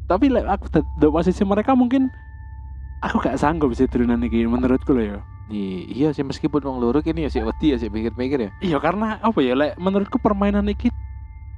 tapi 0.06 0.30
lek 0.30 0.46
aku 0.46 0.66
di 1.00 1.08
posisi 1.10 1.42
mereka 1.42 1.74
mungkin 1.74 2.12
aku 3.02 3.20
gak 3.24 3.40
sanggup 3.40 3.74
sih 3.74 3.90
turunan 3.90 4.22
iki 4.22 4.46
menurutku 4.46 4.94
loh 4.94 5.18
ya. 5.18 5.20
Iya, 5.52 5.80
iya 5.92 6.08
sih 6.16 6.24
meskipun 6.24 6.64
wong 6.64 6.78
loro 6.80 7.04
kini 7.04 7.28
ya 7.28 7.30
sih 7.32 7.44
wedi 7.44 7.76
ya 7.76 7.78
sih 7.82 7.92
pikir-pikir 7.92 8.40
ya. 8.48 8.52
Iya 8.64 8.78
karena 8.80 9.20
apa 9.20 9.40
ya 9.42 9.58
lek 9.58 9.76
menurutku 9.82 10.22
permainan 10.22 10.70
iki 10.70 10.94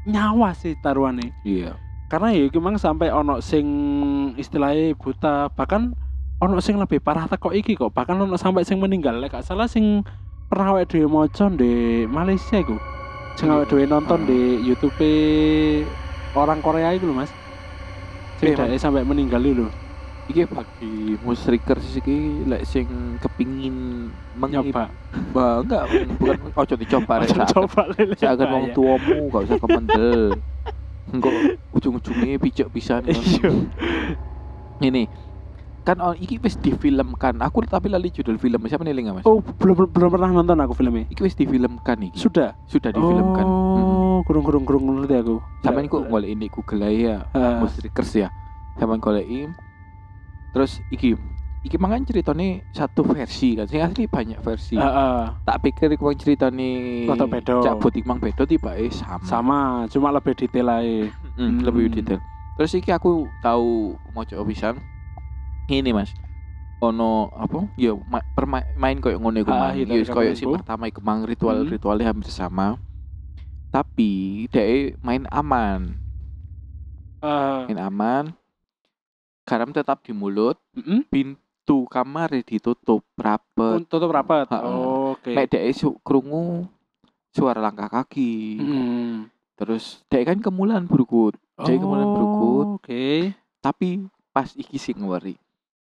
nyawa 0.05 0.53
sih 0.55 0.77
taruhannya. 0.79 1.33
Iya. 1.41 1.77
Karena 2.05 2.29
ya 2.29 2.45
iki 2.45 2.61
mang 2.61 2.77
sampai 2.77 3.09
ono 3.09 3.41
sing 3.41 3.65
istilahnya 4.37 4.93
buta 4.93 5.49
bahkan 5.57 5.97
ono 6.37 6.61
sing 6.61 6.77
lebih 6.77 7.01
parah 7.01 7.25
teko 7.25 7.49
iki 7.49 7.73
kok. 7.73 7.89
Bahkan 7.89 8.29
ono 8.29 8.37
sampai 8.37 8.61
sing 8.61 8.77
meninggal. 8.77 9.17
Lek 9.17 9.33
salah 9.41 9.65
sing 9.65 10.05
pernah 10.45 10.77
awake 10.77 10.93
dhewe 10.93 11.09
maca 11.09 11.49
di 11.49 12.05
Malaysia 12.05 12.61
iku. 12.61 12.77
Sing 13.33 13.49
awake 13.49 13.73
dhewe 13.73 13.89
nonton 13.89 14.29
di 14.29 14.61
YouTube 14.61 14.93
orang 16.37 16.61
Korea 16.61 16.93
itu 16.93 17.09
loh 17.09 17.17
Mas. 17.17 17.31
Sing 18.37 18.53
Mas. 18.53 18.69
dhek 18.69 18.81
sampai 18.81 19.01
meninggal 19.01 19.41
itu 19.41 19.65
Iki 20.25 20.49
bagi 20.49 20.93
musrikers 21.21 22.01
iki 22.01 22.45
lek 22.49 22.65
sing 22.65 23.17
kepingin 23.21 24.09
nyoba. 24.37 24.89
Bah, 25.33 25.61
enggak 25.61 25.85
bukan 26.17 26.37
ojo 26.53 26.73
dicoba 26.77 27.13
rek. 27.21 27.29
coba 27.49 27.81
lele 27.93 28.13
seakan 28.17 28.47
wong 28.49 28.65
tuamu 28.73 29.29
gak 29.29 29.41
usah 29.49 29.57
kemendel. 29.57 30.33
Engko 31.15 31.31
ujung-ujungnya 31.71 32.37
picek 32.37 32.67
pisan. 32.71 33.07
Iya. 33.15 33.51
Ini 34.91 35.07
kan 35.85 36.01
on, 36.01 36.17
iki 36.17 36.41
wis 36.41 36.57
difilmkan. 36.59 37.39
Aku 37.39 37.63
tapi 37.63 37.87
lali 37.87 38.11
judul 38.11 38.35
film 38.41 38.59
siapa 38.65 38.83
nih 38.83 39.05
Mas? 39.13 39.23
oh 39.23 39.39
belum 39.39 39.87
belum 39.93 40.09
pernah 40.09 40.33
nonton 40.33 40.57
aku 40.57 40.73
filmnya 40.73 41.05
Iki 41.13 41.21
wis 41.21 41.37
difilmkan 41.37 42.09
iki. 42.09 42.17
sudah 42.17 42.57
Sudah 42.67 42.89
difilmkan. 42.91 43.45
Oh 43.45 44.19
kurung 44.25 44.43
kurung 44.43 44.63
kurung 44.65 44.83
ngerti 44.97 45.15
aku 45.21 45.35
Sampeyan 45.61 45.85
kok 45.91 46.03
golek 46.09 46.29
ini 46.33 46.47
Google 46.49 46.89
ya. 46.89 47.29
Ah. 47.31 47.61
Musrikers 47.61 48.11
ya. 48.17 48.29
Sampeyan 48.81 48.99
goleki. 48.99 49.47
Terus 50.55 50.79
iki 50.89 51.13
iki 51.65 51.75
mangan 51.75 52.05
ceritanya 52.05 52.61
satu 52.69 53.01
versi 53.01 53.57
kan. 53.57 53.65
Sing 53.65 53.81
asli 53.81 54.05
banyak 54.05 54.37
versi. 54.39 54.77
Heeh. 54.77 55.21
tak 55.41 55.57
pikir 55.59 55.89
iku 55.89 56.07
wong 56.07 56.15
ceritane 56.15 56.69
Rada 57.05 57.25
beda. 57.25 57.57
Cak 57.59 57.81
Butik 57.81 58.05
Mang 58.05 58.21
beda 58.21 58.45
tiba 58.45 58.77
eh 58.77 58.87
sama. 58.87 59.25
sama 59.25 59.59
cuma 59.89 60.13
lebih 60.13 60.37
detail 60.37 60.69
aja 60.71 61.09
Mm, 61.35 61.41
Hmm. 61.41 61.57
lebih 61.61 61.89
detail. 61.91 62.21
Terus 62.55 62.71
iki 62.71 62.87
aku 62.89 63.25
tahu 63.35 63.97
mau 64.09 64.23
coba 64.23 64.43
pisan. 64.45 64.77
Ini 65.65 65.91
Mas. 65.91 66.13
Ono 66.79 67.33
apa? 67.33 67.65
Ya 67.75 67.97
ma 67.97 68.21
perma- 68.31 68.69
main 68.75 69.01
koyo 69.01 69.17
ngono 69.17 69.41
iku 69.41 69.49
Ah, 69.49 69.71
mang. 69.71 69.75
iya, 69.75 69.89
Ya 69.89 70.05
koyo 70.05 70.31
si 70.31 70.45
pertama 70.45 70.85
iku 70.85 71.01
mang 71.01 71.25
ritual 71.25 71.57
Hmm. 71.59 71.71
ritualnya 71.71 72.07
hampir 72.07 72.29
sama. 72.29 72.77
Tapi 73.67 74.45
dia 74.47 74.63
main 75.01 75.27
aman, 75.27 75.99
Eh, 77.19 77.61
main 77.67 77.79
aman. 77.81 78.25
Garam 79.43 79.69
tetap 79.69 79.99
di 79.99 80.09
mulut, 80.09 80.55
mm-mm. 80.73 81.03
Pintu 81.65 81.89
kamar 81.89 82.29
ditutup 82.45 83.01
rapet. 83.17 83.89
tutup 83.89 84.13
rapat 84.13 84.45
Ha-ha. 84.53 84.69
oke 85.17 85.33
Mek 85.33 85.49
dia 85.49 85.65
su 85.73 85.97
krungu 86.05 86.69
suara 87.33 87.57
langkah 87.57 87.89
kaki. 87.89 88.61
Mm. 88.61 89.25
Terus 89.57 90.05
dia 90.05 90.21
kan 90.29 90.37
kemulan 90.37 90.85
berikut. 90.85 91.33
Jadi 91.57 91.81
kemudian 91.81 92.13
berukut. 92.13 92.65
Oh, 92.69 92.77
Oke. 92.77 93.33
Tapi 93.65 94.05
pas 94.29 94.53
iki 94.53 94.77
sing 94.77 95.01
ngeri. 95.01 95.33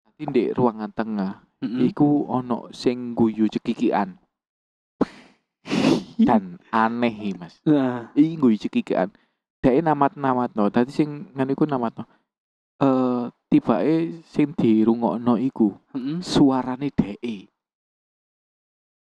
Nanti 0.04 0.22
di 0.28 0.44
ruangan 0.52 0.92
tengah 0.92 1.40
Mm-mm. 1.64 1.88
iku 1.88 2.28
ono 2.28 2.68
sing 2.76 3.16
guyu 3.16 3.48
cekikian. 3.48 4.20
Dan 6.28 6.60
aneh 6.68 7.32
Mas. 7.40 7.56
Nah, 7.64 8.12
Iki 8.12 8.36
guyu 8.36 8.60
cekikian. 8.60 9.08
Dek 9.64 9.80
namat-namat 9.80 10.52
no. 10.52 10.68
Tadi 10.68 10.92
sing 10.92 11.32
ngene 11.32 11.56
iku 11.56 11.64
namat 11.64 11.96
no. 11.96 12.04
Eh 12.80 13.24
tibake 13.50 14.24
sing 14.24 14.56
dirungokno 14.56 15.36
iku 15.36 15.76
mm-mm. 15.92 16.24
suarane 16.24 16.88
dheke. 16.88 17.50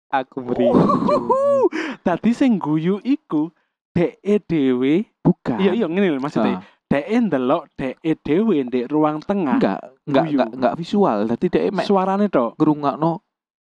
Aku 0.07 0.39
Uhuh. 0.47 1.67
Tadi 2.01 2.31
sing 2.31 2.63
guyu 2.63 3.03
iku 3.03 3.51
dheke 3.91 4.39
dhewe. 4.47 5.11
Bukan. 5.19 5.59
Iya 5.59 5.73
iya 5.75 5.87
ngene 5.91 6.15
lho 6.15 6.23
maksudnya. 6.23 6.63
Ah, 6.63 6.65
Dheke 6.87 7.19
ndelok 7.19 7.67
dheke 7.75 8.13
dhewe 8.23 8.63
ndek 8.63 8.87
ruang 8.87 9.19
tengah. 9.19 9.59
enggak, 9.59 9.81
enggak, 10.07 10.25
Guyu. 10.25 10.39
enggak, 10.39 10.51
enggak 10.55 10.75
visual. 10.79 11.19
Dadi 11.27 11.47
dheke 11.51 11.69
mek 11.75 11.87
Suarane 11.91 12.27
tok. 12.31 12.55
ngrungokno 12.55 13.13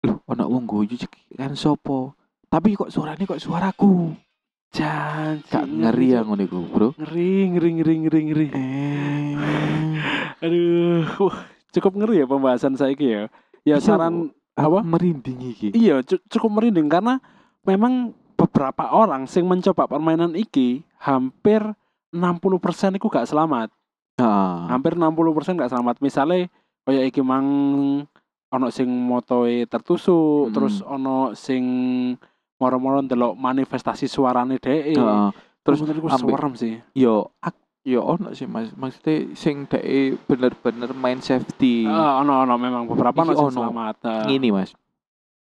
lho 0.07 0.15
ana 0.31 0.47
wong 0.47 0.63
guyu 0.63 0.95
cekikian 0.95 1.59
sopo. 1.59 2.15
Tapi 2.47 2.79
kok 2.79 2.87
suarane 2.87 3.27
kok 3.27 3.41
suaraku. 3.43 4.15
Janji. 4.71 5.49
Gak 5.49 5.65
ngeri 5.65 6.13
ya 6.13 6.21
ngono 6.23 6.45
iku, 6.45 6.61
Bro. 6.63 6.89
Ngeri 6.95 7.29
ngeri 7.51 7.69
ngeri 7.75 7.93
ngeri 8.05 8.21
ngeri. 8.29 8.47
Eh. 8.53 9.88
Aduh, 10.39 11.03
wah, 11.19 11.37
cukup 11.69 11.91
ngeri 11.95 12.21
ya 12.21 12.25
pembahasan 12.25 12.73
saya 12.73 12.93
ya. 12.93 13.27
Ya 13.63 13.75
Iya, 13.75 13.77
saran 13.77 14.31
apa? 14.55 14.79
merinding 14.81 15.39
iki. 15.51 15.67
Iya, 15.71 15.99
cu- 16.01 16.23
cukup 16.27 16.49
merinding 16.59 16.87
karena 16.87 17.19
memang 17.61 18.11
beberapa 18.33 18.87
orang 18.89 19.27
sing 19.27 19.43
mencoba 19.43 19.85
permainan 19.85 20.31
iki 20.33 20.83
hampir 20.97 21.59
60% 22.09 22.95
itu 22.95 23.05
gak 23.05 23.27
selamat. 23.27 23.69
Nah, 24.17 24.67
Hampir 24.67 24.95
60% 24.95 25.55
gak 25.55 25.69
selamat. 25.69 25.99
Misalnya 25.99 26.47
kayak 26.83 27.05
iki 27.07 27.21
mang 27.21 27.45
ono 28.49 28.67
sing 28.69 28.87
motoe 28.89 29.63
tertusuk, 29.63 30.49
Mm. 30.49 30.53
terus 30.55 30.81
ono 30.81 31.31
sing 31.33 31.63
moro-moro 32.57 32.99
ndelok 32.99 33.35
manifestasi 33.35 34.07
suarane 34.07 34.57
dhek. 34.57 34.95
Heeh. 34.95 35.29
Terus 35.61 35.79
menurutku 35.79 36.09
serem 36.09 36.53
sih. 36.55 36.73
yo 36.91 37.29
ak 37.39 37.53
yo 37.83 38.03
ono 38.03 38.35
sih 38.35 38.45
Mas. 38.45 38.71
Maksudnya 38.75 39.33
sing 39.33 39.65
dheke 39.65 40.19
bener-bener 40.27 40.91
main 40.93 41.19
safety. 41.23 41.87
Ah, 41.87 42.19
ono 42.21 42.43
ono 42.43 42.53
memang 42.59 42.83
beberapa 42.85 43.23
ono 43.23 43.33
sing 43.33 43.55
selamat. 43.55 44.27
Ngini, 44.27 44.49
Mas. 44.51 44.71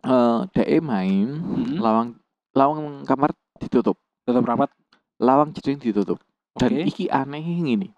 Eh 0.03 0.39
dheke 0.55 0.79
main 0.79 1.27
Mm-mm. 1.27 1.79
lawang 1.83 2.15
lawang 2.55 3.03
kamar 3.03 3.35
ditutup. 3.59 3.99
Tutup 4.23 4.43
rapat. 4.45 4.71
Lawang 5.19 5.51
jeding 5.51 5.79
ditutup. 5.79 6.19
Dan 6.55 6.79
Oke. 6.79 6.87
iki 6.87 7.05
aneh 7.11 7.43
ngini. 7.43 7.91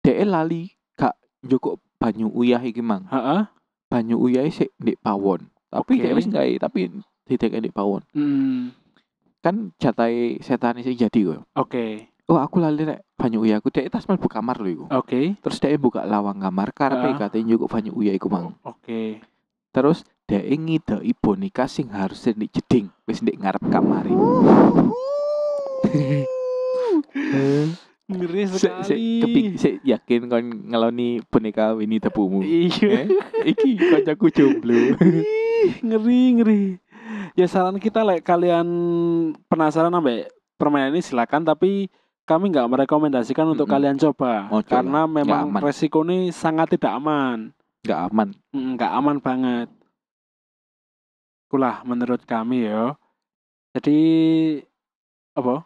Dheke 0.00 0.24
lali 0.24 0.72
gak 0.96 1.16
njukuk 1.44 1.80
banyu 2.00 2.32
uyah 2.32 2.60
iki 2.64 2.80
mang. 2.80 3.04
Heeh. 3.12 3.44
Banyu 3.92 4.16
uyah 4.16 4.48
sik 4.48 4.72
ndek 4.80 5.00
pawon. 5.04 5.48
Tapi 5.68 6.00
Oke. 6.00 6.02
dhek 6.04 6.16
wis 6.16 6.28
gawe 6.32 6.52
tapi 6.60 6.88
didek 7.28 7.52
ndek 7.60 7.76
pawon. 7.76 8.00
Hmm. 8.16 8.72
Kan 9.44 9.76
jatahe 9.76 10.40
setan 10.40 10.80
sing 10.80 10.96
jadi 10.96 11.20
kok. 11.36 11.44
Oke. 11.54 12.08
Oh 12.26 12.42
aku 12.42 12.58
lali 12.58 12.82
rek 12.82 13.06
banyu 13.14 13.46
uyah 13.46 13.62
aku 13.62 13.70
dhek 13.70 13.86
tas 13.86 14.02
mlebu 14.10 14.26
kamar 14.26 14.58
lho 14.58 14.68
iku. 14.68 14.84
Oke. 14.90 15.38
Terus 15.38 15.62
dhek 15.62 15.78
buka 15.78 16.02
lawang 16.02 16.42
kamar 16.42 16.74
karepe 16.74 17.14
Ah. 17.14 17.18
kate 17.22 17.38
njukuk 17.38 17.70
banyu 17.70 17.94
uyah 17.94 18.18
iku 18.18 18.26
mang. 18.26 18.58
Oke. 18.66 19.22
Terus 19.70 20.02
dhek 20.26 20.42
ngidoi 20.42 21.14
boneka 21.14 21.70
sing 21.70 21.86
harus 21.94 22.26
ndek 22.26 22.50
jeding 22.50 22.90
wis 23.06 23.22
ndek 23.22 23.38
ngarep 23.38 23.62
kamar 23.70 24.10
Ngeri 28.06 28.46
Sik 28.62 28.74
sik 28.86 28.98
kepik 28.98 29.46
sik 29.58 29.74
yakin 29.82 30.30
kon 30.30 30.44
ngeloni 30.70 31.22
boneka 31.26 31.74
Winnie 31.74 31.98
the 31.98 32.10
Pooh. 32.10 32.42
Iya. 32.42 33.06
Eh, 33.06 33.06
iki 33.44 33.74
kancaku 33.78 34.30
jomblo. 34.30 34.94
Ngeri 35.82 36.20
ngeri. 36.38 36.62
Ya 37.34 37.46
saran 37.46 37.78
kita 37.78 38.02
like 38.02 38.22
kalian 38.22 38.66
penasaran 39.46 39.90
ambek 39.90 40.30
permainan 40.54 40.90
ini 40.90 41.02
silakan 41.02 41.42
tapi 41.44 41.90
kami 42.26 42.50
nggak 42.50 42.66
merekomendasikan 42.66 43.46
untuk 43.46 43.64
Mm-mm. 43.64 43.74
kalian 43.78 43.96
coba 43.96 44.50
Ojo 44.50 44.66
karena 44.66 45.06
lah, 45.06 45.06
nggak 45.06 45.16
memang 45.16 45.44
aman. 45.48 45.60
resiko 45.62 46.02
ini 46.02 46.34
sangat 46.34 46.74
tidak 46.74 46.92
aman. 46.92 47.54
Enggak 47.80 48.00
aman. 48.04 48.28
Mm, 48.50 48.68
nggak 48.74 48.92
aman 48.92 49.16
banget. 49.18 49.68
Itulah 51.46 51.80
menurut 51.82 52.22
kami 52.22 52.66
ya. 52.66 52.98
Jadi 53.72 53.98
apa? 55.32 55.62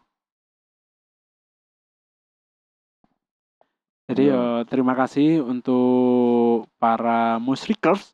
Jadi 4.05 4.27
Ya. 4.27 4.67
terima 4.67 4.93
kasih 4.93 5.39
untuk 5.41 6.67
para 6.77 7.39
musrikers 7.39 8.11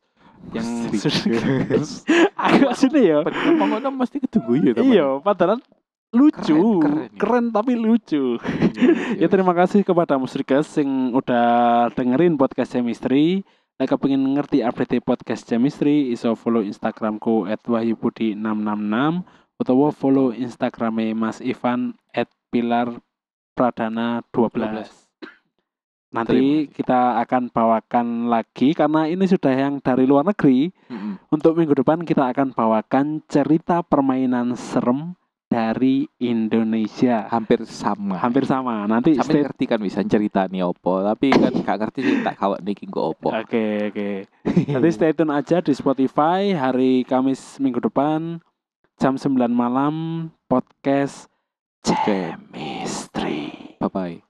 yang 0.53 0.87
Musrikers. 0.87 2.05
agak 2.37 2.77
sini 2.77 3.11
ya. 3.11 3.25
Ngono 3.25 3.89
mesti 3.91 4.21
ketunggu 4.21 4.61
ya 4.61 4.71
teman. 4.77 4.93
Iya, 4.93 5.07
padahal 5.19 5.57
lucu, 6.15 6.79
Keren, 6.79 7.11
keren, 7.11 7.17
keren 7.19 7.45
ya. 7.51 7.53
tapi 7.59 7.73
lucu. 7.75 8.39
Iya, 8.39 8.91
Ya 9.25 9.27
terima 9.27 9.51
kasih 9.51 9.83
kepada 9.83 10.15
musrikers 10.15 10.71
yang 10.79 11.11
udah 11.11 11.89
dengerin 11.93 12.39
podcast 12.39 12.71
Chemistry. 12.75 13.43
Nah, 13.77 13.85
kepingin 13.85 14.23
ngerti 14.33 14.65
update 14.65 15.05
podcast 15.05 15.45
Chemistry, 15.45 16.09
iso 16.09 16.33
follow 16.33 16.65
Instagramku 16.65 17.45
@wahyubudi666 17.45 19.21
utawa 19.57 19.87
follow 19.93 20.33
Instagramnya 20.33 21.13
Mas 21.13 21.37
Ivan 21.41 21.93
@pilar 22.49 22.97
pradana 23.53 24.21
12. 24.33 25.07
Nanti 26.07 26.71
kita 26.71 27.19
akan 27.19 27.51
bawakan 27.51 28.31
lagi 28.31 28.71
karena 28.71 29.11
ini 29.11 29.27
sudah 29.27 29.51
yang 29.51 29.83
dari 29.83 30.07
luar 30.07 30.23
negeri. 30.23 30.71
Mm-mm. 30.87 31.19
Untuk 31.29 31.53
minggu 31.59 31.75
depan 31.77 32.01
kita 32.07 32.31
akan 32.31 32.55
bawakan 32.55 33.21
cerita 33.27 33.83
permainan 33.83 34.55
serem 34.55 35.13
dari 35.47 36.05
Indonesia. 36.19 37.25
Hampir 37.31 37.63
sama. 37.63 38.19
Hampir 38.19 38.43
sama. 38.43 38.83
Nanti 38.85 39.15
Sampai 39.15 39.41
stay 39.41 39.43
ngerti 39.47 39.63
kan 39.65 39.79
bisa 39.79 39.99
cerita 40.03 40.45
nih 40.45 40.67
opo, 40.67 41.01
tapi 41.01 41.31
kan 41.31 41.51
gak 41.65 41.77
ngerti 41.81 41.99
sih 42.03 42.15
tak 42.21 42.35
kawat 42.37 42.59
niki 42.61 42.85
kok 42.85 43.17
opo. 43.17 43.31
Oke, 43.31 43.89
oke. 43.89 44.09
Nanti 44.75 44.89
stay 44.91 45.15
tune 45.15 45.31
aja 45.33 45.63
di 45.63 45.73
Spotify 45.73 46.51
hari 46.53 47.07
Kamis 47.07 47.57
minggu 47.57 47.79
depan 47.79 48.43
jam 48.99 49.15
9 49.15 49.47
malam 49.49 50.27
podcast. 50.51 51.31
Chemistry. 51.87 53.79
Bye 53.79 53.87
bye. 53.87 54.26